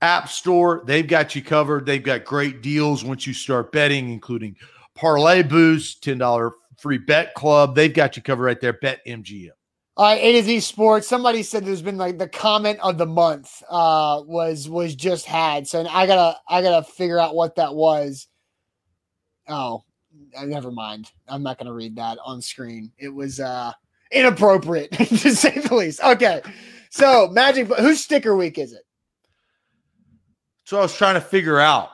[0.03, 0.83] app store.
[0.85, 1.87] They've got you covered.
[1.87, 4.55] They've got great deals once you start betting, including
[4.95, 7.75] parlay boost, $10 free bet club.
[7.75, 8.75] They've got you covered right there.
[8.75, 9.49] BetMGM.
[9.97, 11.09] All right, A to Z Sports.
[11.09, 15.69] Somebody said there's been like the comment of the month uh was was just had.
[15.69, 18.27] So I gotta I gotta figure out what that was.
[19.49, 19.85] Oh,
[20.45, 21.11] never mind.
[21.29, 22.93] I'm not gonna read that on screen.
[22.99, 23.73] It was uh
[24.11, 26.03] inappropriate to say the least.
[26.03, 26.43] Okay.
[26.91, 28.83] So Magic whose sticker week is it?
[30.65, 31.91] So I was trying to figure out.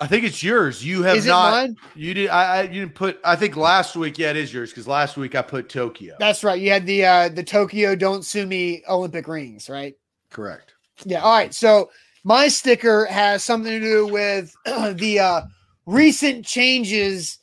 [0.00, 0.84] I think it's yours.
[0.84, 1.50] You have Is it not.
[1.50, 1.76] mine?
[1.96, 2.28] You did.
[2.28, 3.18] I, I you didn't put.
[3.24, 4.16] I think last week.
[4.16, 6.14] Yeah, it is yours because last week I put Tokyo.
[6.20, 6.60] That's right.
[6.60, 9.94] You had the uh the Tokyo Don't Sue Me Olympic rings, right?
[10.30, 10.74] Correct.
[11.04, 11.22] Yeah.
[11.22, 11.52] All right.
[11.52, 11.90] So
[12.22, 15.40] my sticker has something to do with the uh,
[15.88, 17.38] recent changes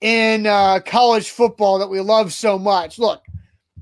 [0.00, 2.98] in uh, college football that we love so much.
[2.98, 3.22] Look,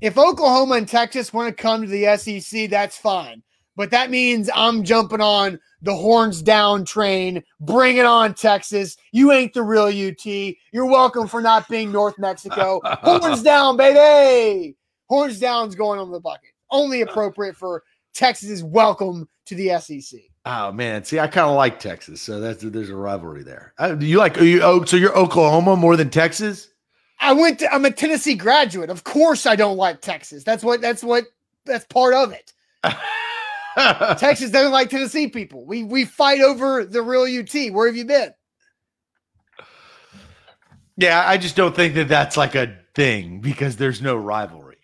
[0.01, 3.41] if Oklahoma and Texas want to come to the SEC, that's fine.
[3.75, 7.43] But that means I'm jumping on the horns down train.
[7.59, 8.97] Bring it on, Texas.
[9.11, 10.25] You ain't the real UT.
[10.71, 12.81] You're welcome for not being North Mexico.
[12.85, 14.77] horns down, baby.
[15.09, 16.51] Horns down's going on the bucket.
[16.69, 17.81] Only appropriate for
[18.13, 20.19] Texas's welcome to the SEC.
[20.45, 23.73] Oh man, see, I kind of like Texas, so that's there's a rivalry there.
[23.77, 24.61] Uh, you like you?
[24.61, 26.67] Oh, so you're Oklahoma more than Texas?
[27.19, 27.59] I went.
[27.59, 28.89] To, I'm a Tennessee graduate.
[28.89, 30.43] Of course, I don't like Texas.
[30.43, 30.81] That's what.
[30.81, 31.25] That's what.
[31.65, 32.51] That's part of it.
[34.19, 35.65] Texas doesn't like Tennessee people.
[35.65, 37.73] We we fight over the real UT.
[37.73, 38.33] Where have you been?
[40.97, 44.77] Yeah, I just don't think that that's like a thing because there's no rivalry.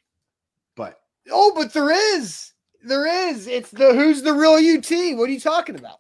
[0.76, 1.00] But
[1.30, 2.49] oh, but there is.
[2.84, 3.48] There is.
[3.48, 5.18] It's the who's the real UT.
[5.18, 6.00] What are you talking about?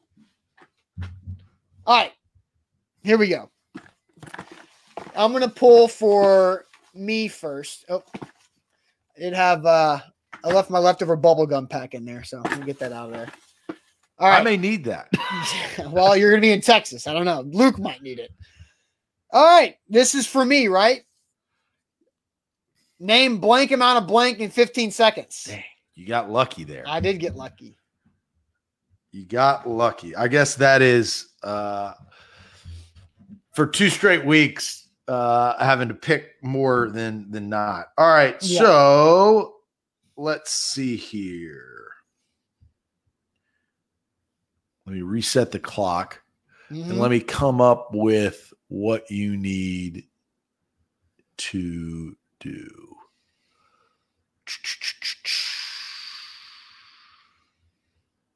[1.85, 2.13] All right,
[3.03, 3.49] here we go.
[5.15, 7.85] I'm gonna pull for me first.
[7.89, 9.99] Oh, I did have uh
[10.43, 13.07] I left my leftover bubble gum pack in there, so I'm gonna get that out
[13.07, 13.31] of there.
[14.19, 14.39] All right.
[14.39, 15.09] I may need that.
[15.91, 17.07] well, you're gonna be in Texas.
[17.07, 17.41] I don't know.
[17.41, 18.31] Luke might need it.
[19.31, 21.01] All right, this is for me, right?
[22.99, 25.45] Name blank amount of blank in 15 seconds.
[25.45, 25.63] Dang,
[25.99, 26.85] you got lucky there.
[26.87, 27.75] I did get lucky.
[29.11, 30.15] You got lucky.
[30.15, 31.93] I guess that is uh
[33.53, 37.87] for two straight weeks uh having to pick more than than not.
[37.97, 38.37] All right.
[38.41, 38.59] Yeah.
[38.59, 39.55] So
[40.15, 41.75] let's see here.
[44.85, 46.21] Let me reset the clock
[46.71, 46.91] mm-hmm.
[46.91, 50.05] and let me come up with what you need
[51.37, 52.89] to do.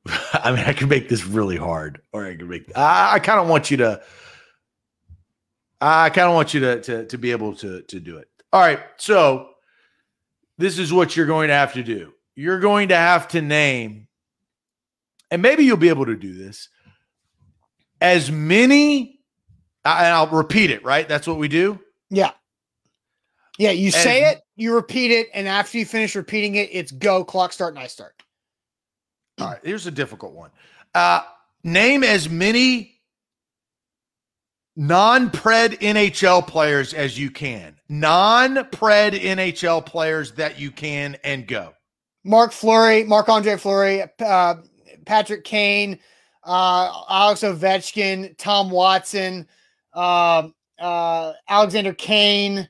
[0.33, 2.71] I mean, I can make this really hard, or I can make.
[2.75, 4.01] I, I kind of want you to.
[5.79, 8.27] I kind of want you to, to to be able to to do it.
[8.51, 9.49] All right, so
[10.57, 12.13] this is what you're going to have to do.
[12.35, 14.07] You're going to have to name,
[15.31, 16.69] and maybe you'll be able to do this,
[18.01, 19.21] as many,
[19.85, 21.07] and I'll repeat it, right?
[21.07, 21.79] That's what we do.
[22.09, 22.31] Yeah.
[23.57, 23.71] Yeah.
[23.71, 27.23] You as, say it, you repeat it, and after you finish repeating it, it's go,
[27.23, 28.21] clock start, and I start.
[29.39, 29.59] All right.
[29.63, 30.51] Here's a difficult one.
[30.93, 31.21] Uh,
[31.63, 33.01] name as many
[34.75, 37.75] non-pred NHL players as you can.
[37.89, 41.73] Non-pred NHL players that you can and go.
[42.23, 44.55] Mark Fleury, Mark Andre Fleury, uh,
[45.05, 45.99] Patrick Kane,
[46.45, 49.47] uh, Alex Ovechkin, Tom Watson,
[49.93, 50.47] uh,
[50.79, 52.67] uh, Alexander Kane,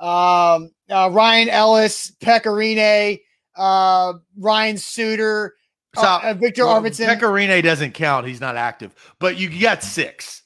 [0.00, 3.20] um, uh, Ryan Ellis, Pekka Rinne,
[3.56, 5.54] uh, Ryan Suter,
[5.94, 7.06] so, Viktor well, Arvidsson.
[7.06, 8.94] Pekka Rinne doesn't count; he's not active.
[9.18, 10.42] But you got six.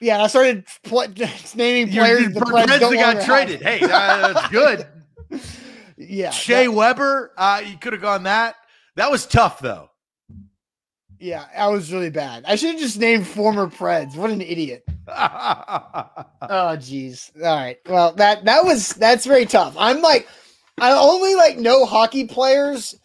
[0.00, 1.06] Yeah, I started pl-
[1.54, 2.22] naming players.
[2.22, 3.62] You're, the players that got traded.
[3.62, 3.78] Have.
[3.78, 4.86] Hey, uh, that's good.
[5.96, 7.32] yeah, Shea that, Weber.
[7.36, 8.56] Uh, you could have gone that.
[8.96, 9.90] That was tough though.
[11.18, 12.44] Yeah, that was really bad.
[12.48, 14.16] I should have just named former Preds.
[14.16, 14.82] What an idiot.
[15.06, 15.12] oh,
[16.40, 17.30] jeez.
[17.36, 17.78] All right.
[17.88, 19.76] Well, that that was that's very tough.
[19.78, 20.26] I'm like,
[20.80, 22.96] I only like know hockey players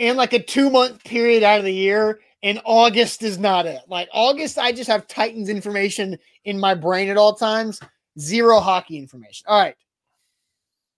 [0.00, 3.82] in like a two month period out of the year and August is not it.
[3.86, 7.80] Like August, I just have Titans information in my brain at all times.
[8.18, 9.44] Zero hockey information.
[9.46, 9.76] All right.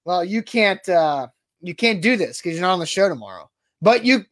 [0.05, 1.27] Well, you can't uh
[1.61, 3.51] you can't do this because you're not on the show tomorrow.
[3.83, 4.25] But you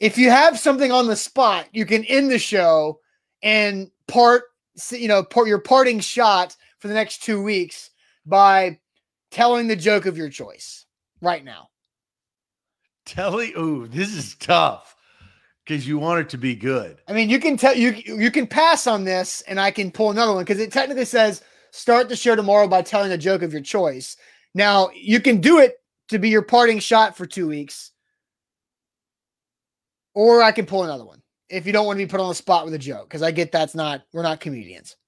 [0.00, 2.98] if you have something on the spot, you can end the show
[3.44, 4.42] and part
[4.90, 7.90] you know part your parting shot for the next two weeks
[8.26, 8.78] by
[9.30, 10.84] telling the joke of your choice
[11.20, 11.68] right now.
[13.06, 14.96] Telling, ooh, this is tough
[15.64, 16.98] because you want it to be good.
[17.08, 20.10] I mean, you can tell you you can pass on this, and I can pull
[20.10, 23.52] another one because it technically says start the show tomorrow by telling a joke of
[23.52, 24.16] your choice.
[24.54, 25.76] Now you can do it
[26.08, 27.92] to be your parting shot for two weeks,
[30.14, 32.34] or I can pull another one if you don't want to be put on the
[32.34, 34.96] spot with a joke because I get that's not we're not comedians.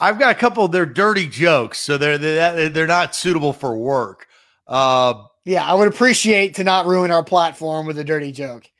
[0.00, 0.66] I've got a couple.
[0.68, 4.26] They're dirty jokes, so they're they're, they're not suitable for work.
[4.66, 8.70] Uh, yeah, I would appreciate to not ruin our platform with a dirty joke.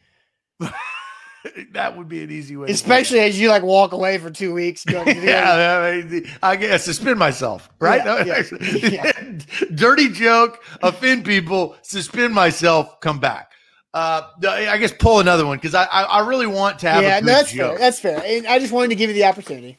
[1.73, 2.71] that would be an easy way.
[2.71, 4.85] Especially as you like walk away for two weeks.
[4.89, 8.05] yeah, I, mean, I guess suspend myself, right?
[8.05, 9.39] Yeah, yeah, yeah.
[9.75, 13.51] Dirty joke, offend people, suspend myself, come back.
[13.95, 17.03] Uh, I guess pull another one because I, I, I really want to have.
[17.03, 17.73] Yeah, no, that's joke.
[17.73, 17.79] fair.
[17.79, 18.23] That's fair.
[18.25, 19.79] And I just wanted to give you the opportunity.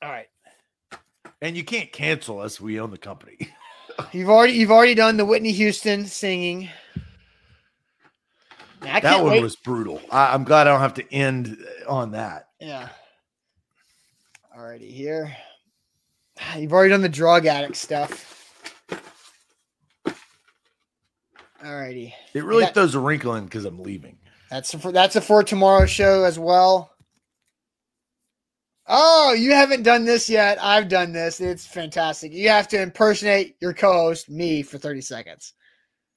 [0.00, 0.26] All right.
[1.42, 2.60] And you can't cancel us.
[2.60, 3.38] We own the company.
[4.12, 6.68] You've already you've already done the Whitney Houston singing.
[8.80, 9.42] that one wait.
[9.42, 10.00] was brutal.
[10.10, 12.48] I, am glad I don't have to end on that.
[12.60, 12.88] Yeah.
[14.56, 15.36] Already here.
[16.56, 18.34] You've already done the drug addict stuff.
[21.64, 22.12] Alrighty.
[22.34, 24.18] It really throws a wrinkle in because I'm leaving.
[24.50, 26.93] That's for that's a for tomorrow's show as well.
[28.86, 30.58] Oh, you haven't done this yet.
[30.62, 31.40] I've done this.
[31.40, 32.32] It's fantastic.
[32.32, 35.54] You have to impersonate your co-host, me, for 30 seconds.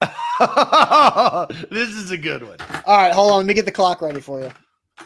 [0.00, 2.58] this is a good one.
[2.86, 3.38] All right, hold on.
[3.38, 4.52] Let me get the clock ready for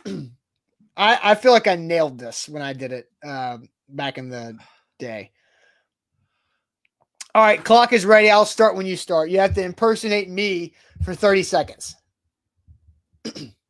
[0.05, 0.31] you.
[0.97, 4.59] I, I feel like I nailed this when I did it um, back in the
[4.99, 5.31] day.
[7.35, 8.29] All right, clock is ready.
[8.29, 9.31] I'll start when you start.
[9.31, 11.97] You have to impersonate me for 30 seconds.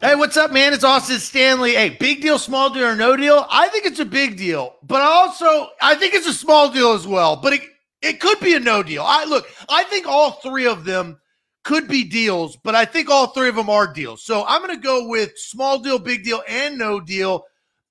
[0.00, 0.72] Hey, what's up, man?
[0.72, 1.74] It's Austin Stanley.
[1.74, 3.44] Hey, big deal, small deal, or no deal?
[3.50, 7.04] I think it's a big deal, but also I think it's a small deal as
[7.04, 7.34] well.
[7.34, 7.62] But it
[8.00, 9.02] it could be a no deal.
[9.04, 11.18] I look, I think all three of them
[11.64, 14.24] could be deals, but I think all three of them are deals.
[14.24, 17.42] So I'm going to go with small deal, big deal, and no deal.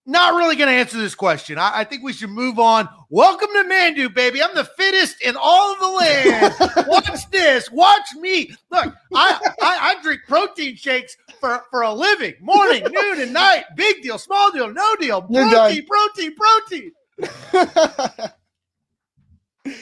[0.10, 1.58] Not really going to answer this question.
[1.58, 2.88] I, I think we should move on.
[3.10, 4.42] Welcome to Mandu, baby.
[4.42, 6.56] I'm the fittest in all of the land.
[6.88, 7.70] Watch this.
[7.70, 8.56] Watch me.
[8.72, 12.36] Look, I, I, I drink protein shakes for, for a living.
[12.40, 13.66] Morning, noon, and night.
[13.76, 15.24] Big deal, small deal, no deal.
[15.24, 16.92] Protein, protein, protein.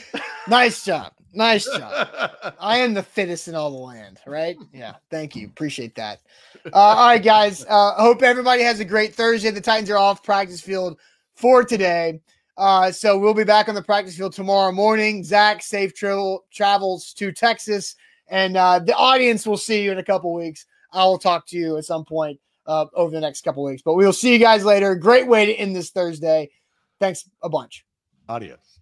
[0.47, 1.13] nice job.
[1.35, 2.55] Nice job.
[2.59, 4.57] I am the fittest in all the land, right?
[4.73, 4.95] Yeah.
[5.11, 5.47] Thank you.
[5.47, 6.21] Appreciate that.
[6.65, 7.65] Uh, all right, guys.
[7.67, 9.51] Uh, hope everybody has a great Thursday.
[9.51, 10.97] The Titans are off practice field
[11.35, 12.21] for today.
[12.57, 15.23] Uh, so we'll be back on the practice field tomorrow morning.
[15.23, 17.95] Zach, safe travel travels to Texas,
[18.29, 20.65] and uh, the audience will see you in a couple weeks.
[20.93, 23.95] I will talk to you at some point uh, over the next couple weeks, but
[23.95, 24.95] we'll see you guys later.
[24.95, 26.49] Great way to end this Thursday.
[26.99, 27.85] Thanks a bunch.
[28.29, 28.74] Adios.